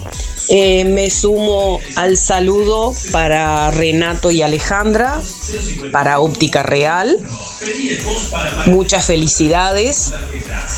[0.49, 5.21] Eh, me sumo al saludo para Renato y Alejandra,
[5.93, 7.19] para Óptica Real.
[8.67, 10.13] Muchas felicidades.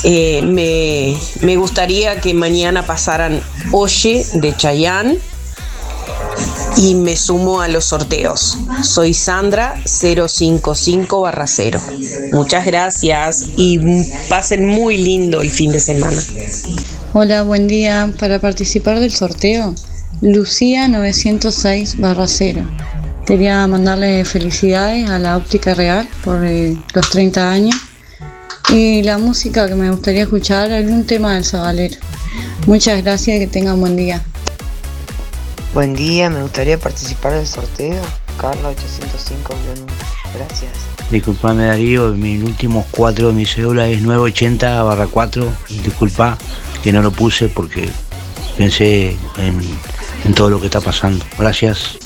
[0.05, 5.18] Eh, me, me gustaría que mañana pasaran Oye de Chayán
[6.76, 8.59] y me sumo a los sorteos.
[8.82, 11.80] Soy Sandra 055 0.
[12.32, 13.78] Muchas gracias y
[14.28, 16.22] pasen muy lindo el fin de semana.
[17.14, 18.10] Hola, buen día.
[18.18, 19.74] Para participar del sorteo,
[20.22, 22.62] Lucía 906 0.
[23.26, 27.76] Quería mandarle felicidades a la óptica real por eh, los 30 años.
[28.70, 31.97] Y la música que me gustaría escuchar, algún tema del Zabalero.
[32.66, 34.22] Muchas gracias y que tengan buen día.
[35.74, 38.02] Buen día, me gustaría participar del sorteo.
[38.40, 39.55] Carla 805
[40.34, 40.72] Gracias.
[41.10, 45.52] Disculpame Darío, mis últimos cuatro de mi cédula es 980 barra 4.
[45.84, 46.39] Disculpa
[46.82, 47.88] que no lo puse porque
[48.56, 49.60] pensé en,
[50.24, 51.24] en todo lo que está pasando.
[51.38, 51.98] Gracias.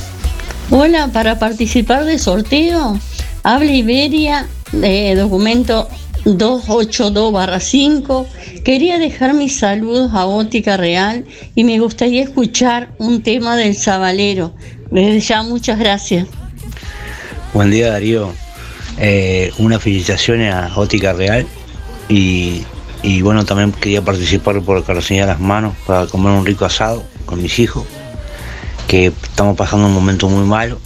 [0.70, 2.98] Hola, para participar del sorteo,
[3.42, 4.46] habla Iberia
[4.82, 5.88] eh, documento
[6.24, 8.26] 282-5.
[8.64, 11.24] Quería dejar mis saludos a Óptica Real
[11.54, 14.52] y me gustaría escuchar un tema del Sabalero.
[14.90, 16.26] Desde ya, muchas gracias.
[17.54, 18.32] Buen día Darío.
[18.98, 21.46] Eh, una felicitación a Ótica Real
[22.08, 22.64] y,
[23.02, 27.04] y bueno, también quería participar por Carrocería de las Manos para comer un rico asado
[27.24, 27.84] con mis hijos,
[28.88, 30.78] que estamos pasando un momento muy malo.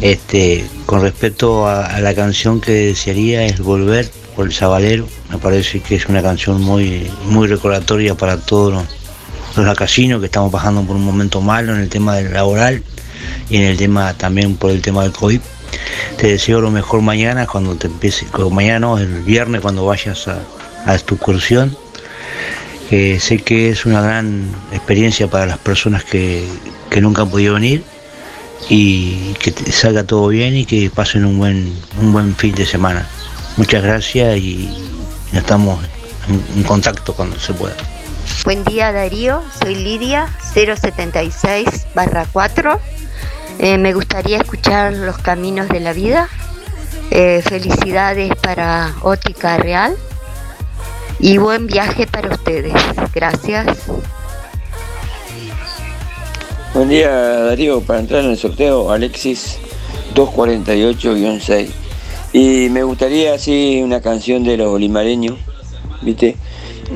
[0.00, 5.80] Este, con respecto a, la canción que desearía es Volver por el Sabalero, me parece
[5.80, 8.84] que es una canción muy, muy recordatoria para todos los,
[9.56, 12.82] los lacasinos que estamos pasando por un momento malo en el tema del laboral
[13.50, 15.40] y en el tema también por el tema del COVID.
[16.16, 20.38] Te deseo lo mejor mañana cuando te empiece, mañana no, el viernes cuando vayas a,
[20.86, 21.76] a tu excursión.
[22.90, 26.46] Eh, sé que es una gran experiencia para las personas que,
[26.90, 27.84] que nunca han podido venir
[28.68, 33.08] y que salga todo bien y que pasen un buen, un buen fin de semana.
[33.56, 34.68] Muchas gracias y
[35.32, 35.82] estamos
[36.28, 37.74] en, en contacto cuando se pueda.
[38.44, 42.80] Buen día Darío, soy Lidia 076 barra 4.
[43.58, 46.28] Eh, me gustaría escuchar Los Caminos de la Vida.
[47.10, 49.96] Eh, felicidades para Ótica Real
[51.22, 52.74] y buen viaje para ustedes.
[53.14, 53.78] Gracias.
[56.74, 59.58] Buen día Darío, para entrar en el sorteo Alexis
[60.14, 61.68] 248-6.
[62.32, 65.38] Y me gustaría así una canción de los limareños,
[66.02, 66.36] ¿viste?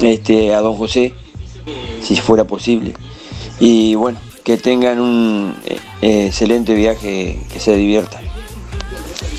[0.00, 1.14] Este, a Don José,
[2.02, 2.94] si fuera posible.
[3.60, 5.54] Y bueno, que tengan un
[6.02, 8.25] eh, excelente viaje, que se diviertan.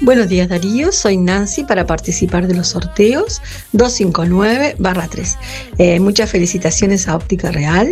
[0.03, 3.41] Buenos días Darío, soy Nancy para participar de los sorteos
[3.73, 5.37] 259-3.
[5.79, 7.91] Eh, muchas felicitaciones a Óptica Real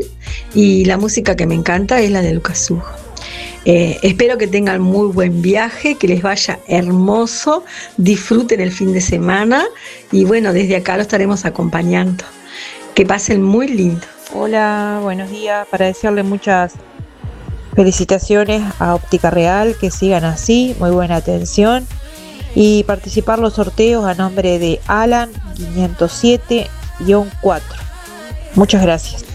[0.54, 2.72] y la música que me encanta es la de Lucas.
[3.66, 7.66] Eh, espero que tengan muy buen viaje, que les vaya hermoso,
[7.98, 9.66] disfruten el fin de semana
[10.12, 12.24] y bueno, desde acá lo estaremos acompañando.
[12.94, 14.06] Que pasen muy lindo.
[14.32, 15.68] Hola, buenos días.
[15.70, 16.74] Para desearle muchas
[17.76, 21.86] felicitaciones a Óptica Real, que sigan así, muy buena atención.
[22.56, 26.70] Y participar los sorteos a nombre de Alan 507-4.
[28.56, 29.26] Muchas gracias.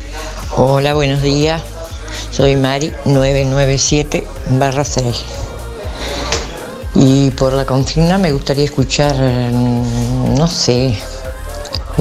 [0.56, 1.60] Hola, buenos días.
[2.30, 5.22] Soy Mari 997 barra 6.
[6.94, 10.98] Y por la consigna me gustaría escuchar, mm, no sé,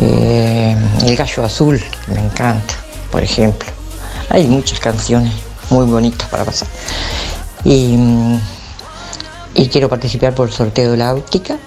[0.01, 0.75] eh,
[1.05, 2.73] El Gallo Azul, me encanta,
[3.11, 3.69] por ejemplo.
[4.29, 6.67] Hay muchas canciones muy bonitas para pasar.
[7.63, 8.39] Y, mm,
[9.55, 11.57] y quiero participar por el sorteo de la óptica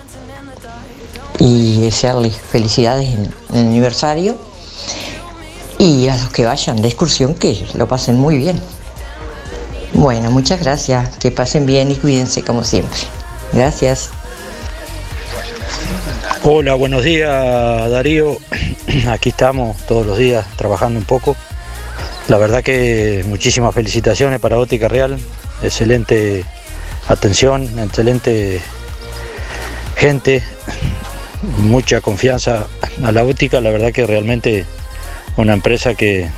[1.39, 4.37] y desearles felicidades en, en el aniversario
[5.79, 8.61] y a los que vayan de excursión que lo pasen muy bien.
[9.95, 12.99] Bueno, muchas gracias, que pasen bien y cuídense como siempre.
[13.53, 14.11] Gracias.
[16.45, 18.37] Hola, buenos días Darío.
[19.09, 21.37] Aquí estamos todos los días trabajando un poco.
[22.29, 25.19] La verdad que muchísimas felicitaciones para Óptica Real.
[25.63, 26.45] Excelente
[27.09, 28.61] atención, excelente
[29.97, 30.43] gente,
[31.59, 32.67] mucha confianza
[33.03, 33.61] a la óptica.
[33.61, 34.65] La verdad que realmente
[35.37, 36.29] una empresa que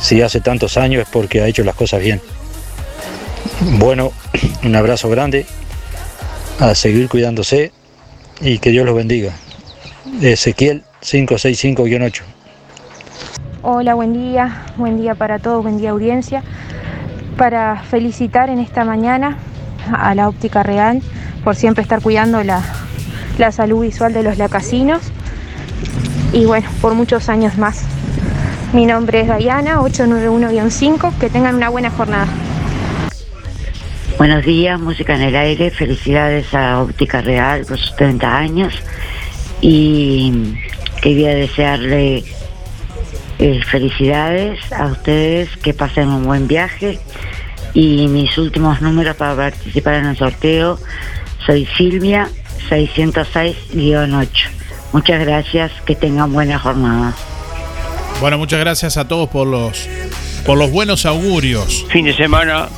[0.00, 2.20] si hace tantos años es porque ha hecho las cosas bien.
[3.78, 4.12] Bueno,
[4.64, 5.46] un abrazo grande,
[6.58, 7.72] a seguir cuidándose
[8.40, 9.32] y que Dios los bendiga.
[10.20, 12.22] Ezequiel 565-8.
[13.62, 16.42] Hola, buen día, buen día para todos, buen día audiencia.
[17.36, 19.36] Para felicitar en esta mañana
[19.92, 21.02] a la óptica real
[21.44, 22.62] por siempre estar cuidando la,
[23.36, 25.12] la salud visual de los lacasinos
[26.32, 27.84] y bueno, por muchos años más.
[28.72, 32.28] Mi nombre es Diana, 891-5, que tengan una buena jornada.
[34.16, 38.82] Buenos días, música en el aire, felicidades a Óptica Real por sus 30 años
[39.60, 40.54] y
[41.02, 42.24] quería desearle
[43.40, 46.98] eh, felicidades a ustedes, que pasen un buen viaje
[47.72, 50.78] y mis últimos números para participar en el sorteo,
[51.46, 52.28] soy Silvia
[52.68, 54.28] 606-8.
[54.92, 57.14] Muchas gracias, que tengan buena jornada.
[58.20, 59.88] Bueno, muchas gracias a todos por los
[60.44, 61.86] por los buenos augurios.
[61.88, 62.68] Fin de semana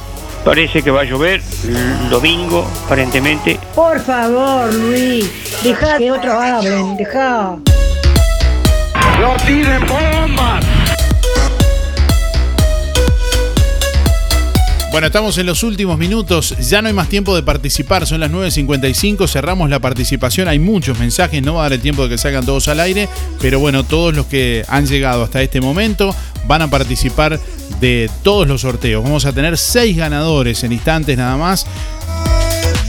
[0.45, 3.59] parece que va a llover, el domingo aparentemente.
[3.75, 5.29] Por favor, Luis,
[5.65, 7.59] deja que otros hablen, deja.
[9.23, 10.65] ¡No tiren bombas!
[14.91, 18.33] Bueno, estamos en los últimos minutos, ya no hay más tiempo de participar, son las
[18.33, 22.19] 9.55, cerramos la participación, hay muchos mensajes, no va a dar el tiempo de que
[22.19, 23.09] salgan todos al aire,
[23.41, 26.13] pero bueno, todos los que han llegado hasta este momento
[26.49, 27.39] van a participar
[27.81, 29.05] de todos los sorteos.
[29.05, 31.65] Vamos a tener seis ganadores en instantes nada más.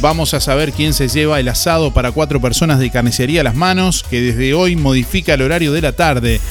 [0.03, 4.03] Vamos a saber quién se lleva el asado para cuatro personas de carnicería Las Manos,
[4.09, 6.41] que desde hoy modifica el horario de la tarde.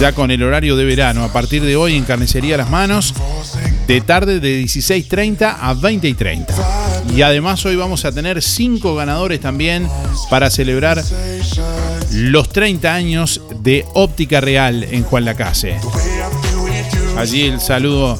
[0.00, 3.14] Ya con el horario de verano, a partir de hoy en Carnicería Las Manos,
[3.86, 7.14] de tarde de 16.30 a 20.30.
[7.14, 9.88] Y además hoy vamos a tener cinco ganadores también
[10.28, 11.00] para celebrar
[12.10, 15.76] los 30 años de Óptica Real en Juan Lacase.
[17.16, 18.18] Allí el saludo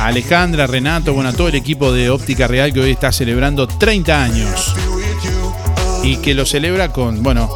[0.00, 4.22] Alejandra, Renato, bueno, a todo el equipo de Óptica Real que hoy está celebrando 30
[4.22, 4.74] años.
[6.02, 7.50] Y que lo celebra con, bueno,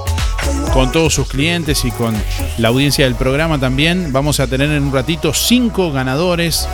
[0.75, 2.15] con todos sus clientes y con
[2.59, 4.13] la audiencia del programa también.
[4.13, 6.69] Vamos a tener en un ratito cinco ganadores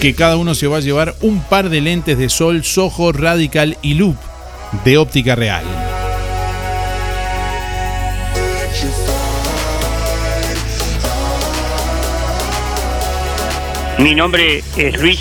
[0.00, 3.78] que cada uno se va a llevar un par de lentes de sol Soho Radical
[3.82, 4.16] y Loop
[4.84, 5.83] de óptica real.
[13.98, 15.20] Mi nombre es Luis.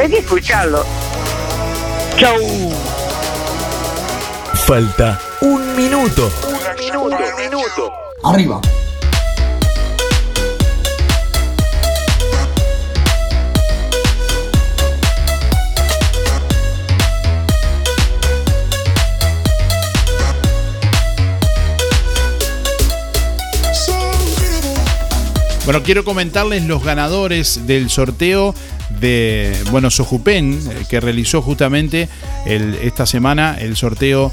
[0.00, 0.84] Hay que escucharlo.
[2.16, 2.72] Chau.
[4.66, 6.30] Falta un minuto.
[6.48, 7.92] Un minuto, un minuto.
[8.24, 8.60] Arriba.
[25.66, 28.54] Bueno, quiero comentarles los ganadores del sorteo
[29.00, 32.08] de, bueno, Sojupen, eh, que realizó justamente
[32.46, 34.30] el- esta semana el sorteo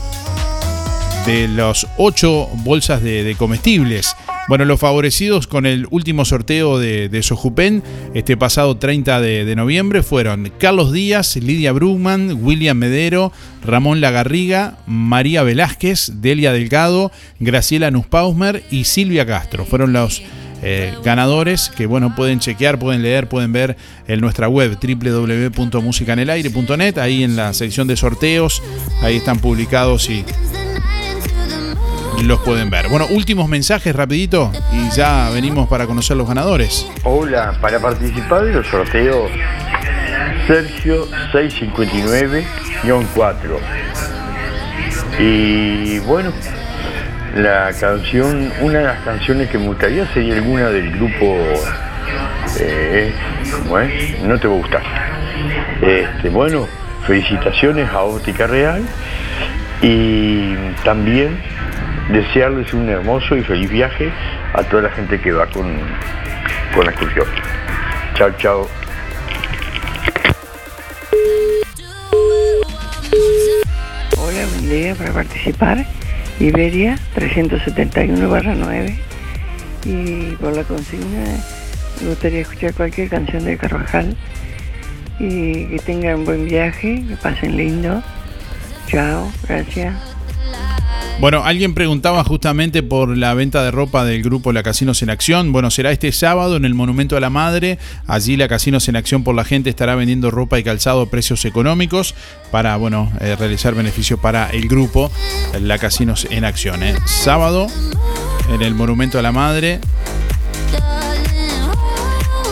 [1.26, 4.16] de los ocho bolsas de, comestibles.
[4.48, 7.82] Bueno, los favorecidos con el último sorteo de, de Sojupen,
[8.14, 13.32] este pasado 30 de, de noviembre, fueron Carlos Díaz, Lidia Brugman, William Medero,
[13.66, 19.66] Ramón Lagarriga, María Velázquez, Delia Delgado, Graciela Nusspausmer y Silvia Castro.
[19.66, 20.22] Fueron los
[20.64, 23.76] eh, ganadores que bueno pueden chequear, pueden leer, pueden ver
[24.08, 28.64] en nuestra web www.musicanelaire.net, ahí en la sección de sorteos,
[29.02, 30.24] ahí están publicados y
[32.24, 32.88] los pueden ver.
[32.90, 36.88] Bueno, últimos mensajes rapidito y ya venimos para conocer los ganadores.
[37.04, 39.30] Hola, para participar de los sorteos,
[40.48, 42.46] Sergio 659-4.
[45.20, 46.32] Y bueno,
[47.36, 51.38] la canción, una de las canciones que me gustaría sería alguna del grupo,
[52.60, 53.12] eh,
[53.52, 54.20] ¿cómo es?
[54.22, 54.84] No te va a gustar.
[55.82, 56.68] Este, bueno,
[57.08, 58.84] felicitaciones a Óptica Real
[59.82, 61.40] y también
[62.12, 64.12] desearles un hermoso y feliz viaje
[64.54, 65.76] a toda la gente que va con,
[66.76, 67.26] con la excursión.
[68.14, 68.70] Chao, chao.
[74.18, 75.84] Hola, buen día para participar.
[76.40, 78.96] Iberia 371 barra 9.
[79.86, 81.26] Y por la consigna
[82.02, 84.16] me gustaría escuchar cualquier canción de Carvajal.
[85.20, 88.04] Y que tengan buen viaje, que pasen lindo.
[88.88, 90.13] Chao, gracias.
[91.24, 95.54] Bueno, alguien preguntaba justamente por la venta de ropa del grupo La Casinos en Acción.
[95.54, 97.80] Bueno, será este sábado en el Monumento a la Madre.
[98.08, 101.46] Allí La Casinos en Acción por la gente estará vendiendo ropa y calzado a precios
[101.46, 102.14] económicos
[102.52, 105.10] para, bueno, eh, realizar beneficios para el grupo
[105.62, 106.84] La Casinos en Acción.
[106.84, 106.94] ¿eh?
[107.06, 107.68] Sábado
[108.54, 109.80] en el Monumento a la Madre.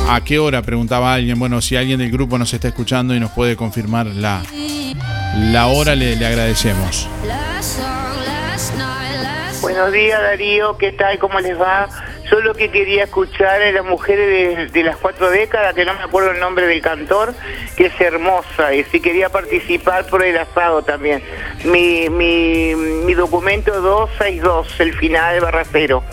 [0.08, 0.62] ¿A qué hora?
[0.62, 1.38] Preguntaba alguien.
[1.38, 4.42] Bueno, si alguien del grupo nos está escuchando y nos puede confirmar la,
[5.36, 7.10] la hora, le, le agradecemos.
[9.82, 11.18] Buenos días Darío, ¿qué tal?
[11.18, 11.90] ¿Cómo les va?
[12.30, 15.96] Yo lo que quería escuchar es la mujer de, de las cuatro décadas, que no
[15.96, 17.34] me acuerdo el nombre del cantor,
[17.76, 21.24] que es hermosa, y si quería participar por el asado también.
[21.66, 26.04] Mi, mi, mi documento 262, el final barra cero.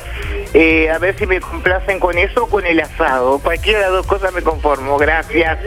[0.54, 3.38] Eh, a ver si me complacen con eso o con el asado.
[3.38, 5.58] Cualquiera de las dos cosas me conformo, gracias.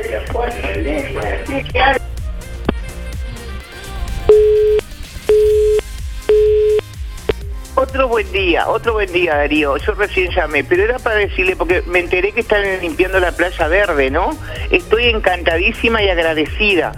[7.81, 9.75] Otro buen día, otro buen día, Darío.
[9.77, 13.67] Yo recién llamé, pero era para decirle, porque me enteré que están limpiando la playa
[13.67, 14.37] verde, ¿no?
[14.69, 16.91] Estoy encantadísima y agradecida.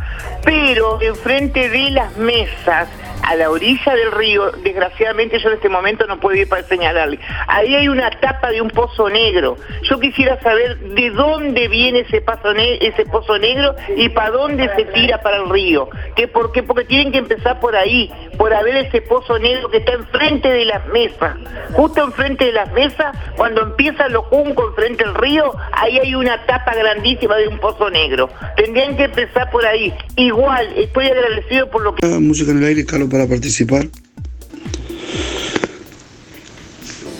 [0.44, 2.90] Pero enfrente de las mesas,
[3.24, 7.20] a la orilla del río, desgraciadamente yo en este momento no puedo ir para señalarle.
[7.48, 9.58] Ahí hay una tapa de un pozo negro.
[9.84, 12.54] Yo quisiera saber de dónde viene ese, pozo
[13.38, 15.90] negro y para dónde se tira para el río.
[16.16, 16.64] ¿Qué, por qué?
[16.64, 20.66] Porque tienen que empezar por ahí, por haber ese pozo negro que está enfrente de
[20.66, 21.38] las mesas.
[21.74, 26.46] Justo enfrente de las mesas, cuando empieza los juncos enfrente del río, ahí hay una
[26.46, 28.30] tapa grandísima de un pozo negro.
[28.58, 29.94] Tendrían que empezar por ahí.
[30.18, 32.06] Igual, estoy agradecido por lo que...
[32.06, 33.88] Música en el aire, Carlos, para participar.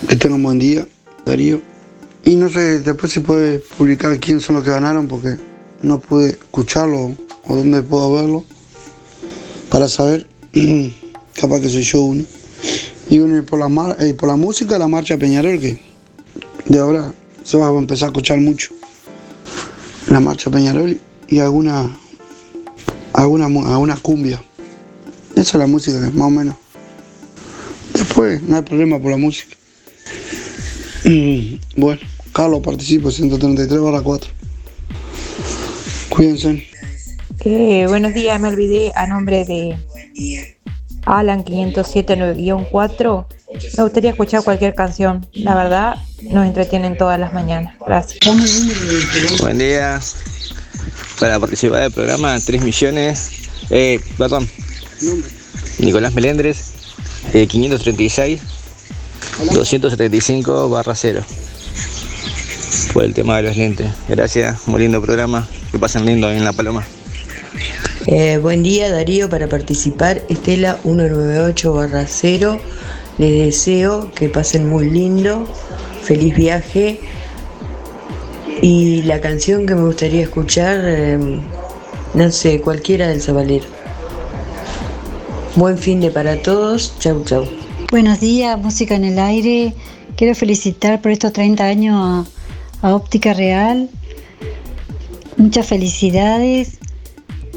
[0.08, 0.88] Que tengan buen día,
[1.24, 1.60] Darío.
[2.24, 5.36] Y no sé, después se puede publicar quién son los que ganaron, porque
[5.82, 7.14] no pude escucharlo
[7.46, 8.44] o dónde puedo verlo
[9.70, 10.26] para saber,
[11.40, 12.24] capaz que soy yo uno.
[13.08, 15.80] Y uno y por la, mar- y por la música, la marcha Peñarol, que
[16.66, 17.14] de ahora
[17.44, 18.74] se va a empezar a escuchar mucho.
[20.08, 20.98] La marcha Peñarol
[21.28, 21.96] y alguna,
[23.12, 24.42] alguna, alguna cumbia.
[25.36, 26.54] Esa es la música, más o menos.
[27.92, 29.56] Después, no hay problema por la música.
[31.04, 32.00] Y, bueno,
[32.32, 34.30] Carlos participo, 133 barra 4.
[36.08, 36.66] Cuídense.
[37.44, 39.76] Eh, buenos días, me olvidé a nombre de
[41.04, 43.26] Alan 507-4.
[43.76, 45.26] Me gustaría escuchar cualquier canción.
[45.32, 47.74] La verdad, nos entretienen todas las mañanas.
[47.84, 48.20] Gracias.
[49.40, 50.00] Buen día.
[51.20, 53.30] Para participar del programa, 3 millones.
[53.70, 54.48] Eh, perdón.
[55.78, 56.72] Nicolás Melendres,
[57.32, 58.40] eh, 536
[59.52, 61.22] 275 barra 0.
[62.92, 63.88] Por el tema de los lentes.
[64.08, 65.48] Gracias, muy lindo programa.
[65.72, 66.84] Que pasen lindo ahí en La Paloma.
[68.06, 70.22] Eh, buen día Darío para participar.
[70.28, 72.60] Estela 198-0.
[73.18, 75.48] Les deseo que pasen muy lindo.
[76.02, 77.00] Feliz viaje.
[78.62, 81.18] Y la canción que me gustaría escuchar, eh,
[82.14, 83.66] no sé, cualquiera del Zabalero.
[85.56, 86.98] Buen fin de para todos.
[86.98, 87.46] Chau, chau.
[87.92, 89.72] Buenos días, música en el aire.
[90.16, 92.26] Quiero felicitar por estos 30 años
[92.82, 93.88] a, Óptica Real.
[95.36, 96.78] Muchas felicidades.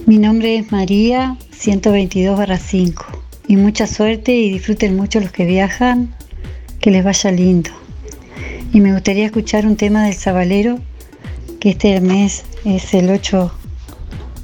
[0.06, 3.04] Mi nombre es María, 122-5.
[3.48, 6.14] Y mucha suerte y disfruten mucho los que viajan.
[6.80, 7.72] Que les vaya lindo.
[8.74, 10.78] Y me gustaría escuchar un tema del Zabalero,
[11.60, 13.52] que este mes es el 8,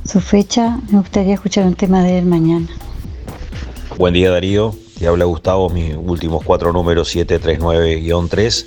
[0.06, 0.80] su fecha.
[0.90, 2.68] Me gustaría escuchar un tema de él mañana.
[3.96, 8.66] Buen día Darío, te habla Gustavo, mis últimos cuatro números 739-3.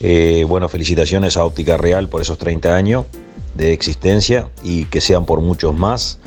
[0.00, 3.06] Eh, bueno, felicitaciones a Óptica Real por esos 30 años
[3.54, 6.18] de existencia y que sean por muchos más.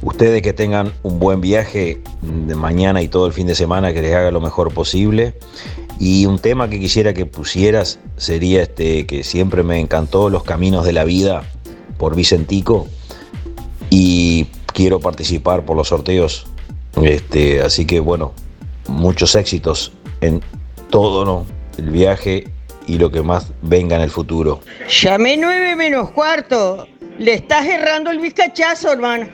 [0.00, 4.00] Ustedes que tengan un buen viaje de mañana y todo el fin de semana, que
[4.00, 5.34] les haga lo mejor posible.
[5.98, 10.84] Y un tema que quisiera que pusieras sería este que siempre me encantó, Los Caminos
[10.84, 11.42] de la Vida
[11.98, 12.86] por Vicentico.
[13.90, 16.46] Y quiero participar por los sorteos
[17.00, 18.32] este, así que bueno,
[18.88, 20.42] muchos éxitos en
[20.90, 21.46] todo ¿no?
[21.78, 22.44] el viaje
[22.86, 24.60] y lo que más venga en el futuro.
[25.02, 26.86] Llamé 9 menos cuarto.
[27.18, 29.28] Le estás errando el bizcachazo, hermano.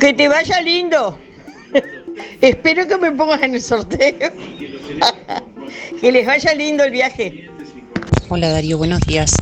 [0.00, 1.18] Que te vaya lindo.
[2.40, 4.14] Espero que me pongas en el sorteo.
[6.00, 7.50] que les vaya lindo el viaje.
[8.28, 9.34] Hola Darío, buenos días.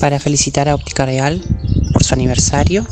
[0.00, 1.42] Para felicitar a Óptica Real
[1.92, 2.86] por su aniversario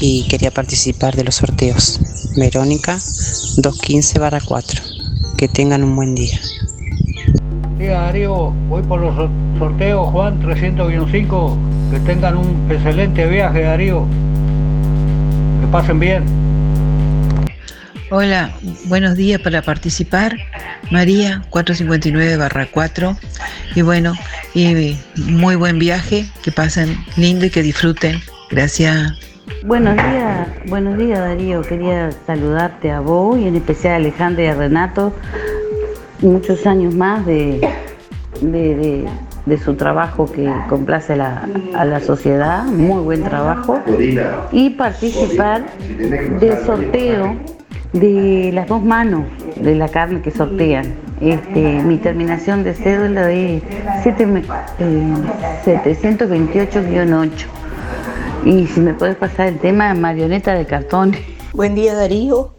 [0.00, 2.00] y quería participar de los sorteos.
[2.38, 5.36] Verónica 215-4.
[5.36, 6.38] Que tengan un buen día.
[7.78, 11.56] Día Darío, voy por los sor- sorteos Juan 300-5.
[11.90, 14.06] Que tengan un excelente viaje Darío.
[15.60, 16.24] Que pasen bien.
[18.10, 18.50] Hola,
[18.86, 20.36] buenos días para participar.
[20.90, 23.16] María 459-4.
[23.74, 24.14] Y bueno,
[24.54, 28.20] y muy buen viaje, que pasen lindo y que disfruten.
[28.50, 29.12] Gracias.
[29.64, 31.62] Buenos días, buenos días Darío.
[31.62, 35.12] Quería saludarte a vos y en especial a Alejandra y a Renato.
[36.20, 37.60] Muchos años más de,
[38.40, 39.08] de, de-
[39.46, 42.64] de su trabajo que complace a la, a la sociedad.
[42.64, 43.80] Muy buen trabajo.
[44.52, 45.64] Y participar
[46.38, 47.34] del sorteo
[47.94, 49.24] de las dos manos
[49.56, 50.92] de la carne que sortean.
[51.22, 53.62] Este, mi terminación de cédula es
[54.02, 54.42] siete me-
[54.78, 55.14] eh,
[55.64, 57.30] 728-8.
[58.44, 61.14] Y si me puedes pasar el tema de marioneta de cartón.
[61.52, 62.54] Buen día Darío.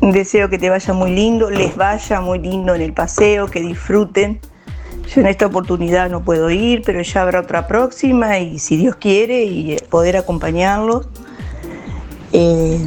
[0.00, 4.40] Deseo que te vaya muy lindo, les vaya muy lindo en el paseo, que disfruten.
[5.12, 8.96] Yo en esta oportunidad no puedo ir, pero ya habrá otra próxima y si Dios
[8.96, 11.08] quiere y eh, poder acompañarlos.
[12.32, 12.78] Eh,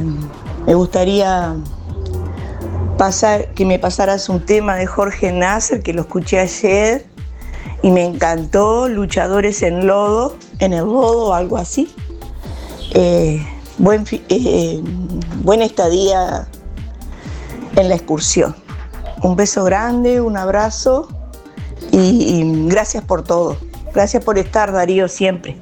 [0.66, 1.56] me gustaría
[3.56, 7.04] que me pasaras un tema de Jorge Nasser que lo escuché ayer
[7.82, 11.92] y me encantó, Luchadores en Lodo, en el Lodo, algo así.
[12.94, 13.44] Eh,
[13.78, 14.80] buen, eh,
[15.42, 16.46] buena estadía
[17.76, 18.54] en la excursión.
[19.22, 21.08] Un beso grande, un abrazo
[21.90, 23.56] y, y gracias por todo.
[23.94, 25.56] Gracias por estar, Darío, siempre.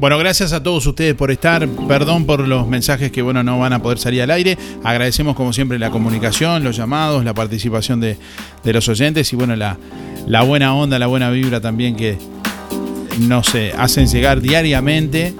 [0.00, 1.68] Bueno, gracias a todos ustedes por estar.
[1.86, 4.56] Perdón por los mensajes que bueno no van a poder salir al aire.
[4.82, 8.16] Agradecemos como siempre la comunicación, los llamados, la participación de,
[8.64, 9.76] de los oyentes y bueno la,
[10.26, 12.16] la buena onda, la buena vibra también que
[13.18, 15.34] nos eh, hacen llegar diariamente.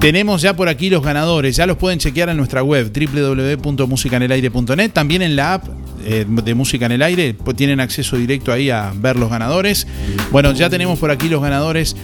[0.00, 5.20] Tenemos ya por aquí los ganadores, ya los pueden chequear en nuestra web www.musicanelaire.net, también
[5.20, 5.68] en la app
[6.06, 9.86] eh, de Música en el Aire, pues tienen acceso directo ahí a ver los ganadores.
[10.32, 11.96] Bueno, ya tenemos por aquí los ganadores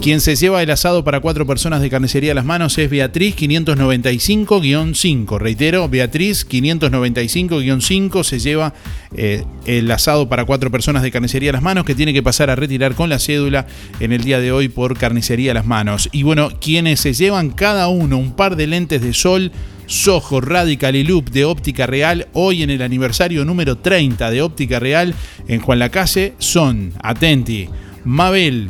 [0.00, 3.34] Quien se lleva el asado para cuatro personas de carnicería a las manos es Beatriz
[3.36, 5.38] 595-5.
[5.38, 8.74] Reitero, Beatriz 595-5 se lleva
[9.16, 12.48] eh, el asado para cuatro personas de carnicería a las manos que tiene que pasar
[12.48, 13.66] a retirar con la cédula
[13.98, 16.08] en el día de hoy por carnicería a las manos.
[16.12, 19.50] Y bueno, quienes se llevan cada uno un par de lentes de sol.
[19.86, 24.78] Soho Radical y Loop de Óptica Real hoy en el aniversario número 30 de Óptica
[24.78, 25.14] Real
[25.48, 27.70] en Juan Lacase son, atenti,
[28.04, 28.68] Mabel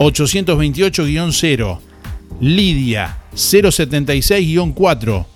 [0.00, 1.78] 828-0,
[2.40, 5.26] Lidia 076-4,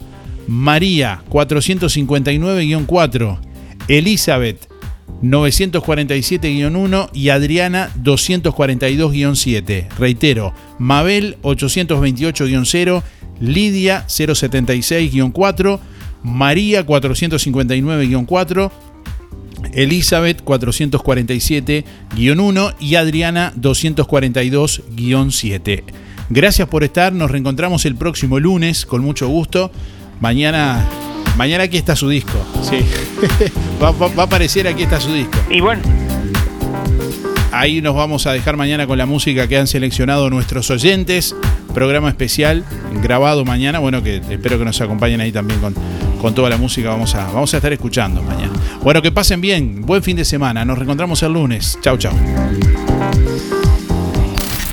[0.49, 3.39] María 459-4,
[3.89, 4.67] Elizabeth
[5.23, 9.89] 947-1 y Adriana 242-7.
[9.99, 13.03] Reitero, Mabel 828-0,
[13.41, 15.79] Lidia 076-4,
[16.23, 18.71] María 459-4,
[19.73, 25.83] Elizabeth 447-1 y Adriana 242-7.
[26.31, 29.71] Gracias por estar, nos reencontramos el próximo lunes con mucho gusto.
[30.21, 30.83] Mañana,
[31.37, 32.33] mañana aquí está su disco.
[32.63, 32.79] Sí.
[33.83, 35.39] va, va- va a aparecer aquí está su disco.
[35.51, 35.83] Y bueno,
[37.57, 41.37] Ahí nos vamos a dejar mañana con la música que han seleccionado nuestros oyentes.
[41.73, 42.65] Programa especial
[43.01, 43.79] grabado mañana.
[43.79, 45.73] Bueno, que espero que nos acompañen ahí también con,
[46.25, 46.89] con toda la música.
[46.89, 48.55] Vamos a, vamos a estar escuchando mañana.
[48.83, 49.83] Bueno, que pasen bien.
[49.83, 50.65] Buen fin de semana.
[50.65, 51.79] Nos reencontramos el lunes.
[51.83, 52.15] Chau, chau.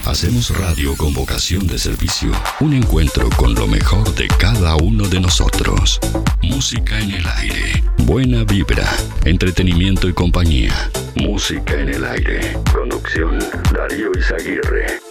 [0.06, 2.32] Hacemos radio con vocación de servicio.
[2.62, 6.00] Un encuentro con lo mejor de cada uno de nosotros.
[6.42, 7.84] Música en el aire.
[7.98, 8.90] Buena vibra.
[9.26, 10.90] Entretenimiento y compañía.
[11.16, 12.58] Música en el aire.
[12.72, 13.40] Conducción
[13.74, 15.11] Darío Izaguirre.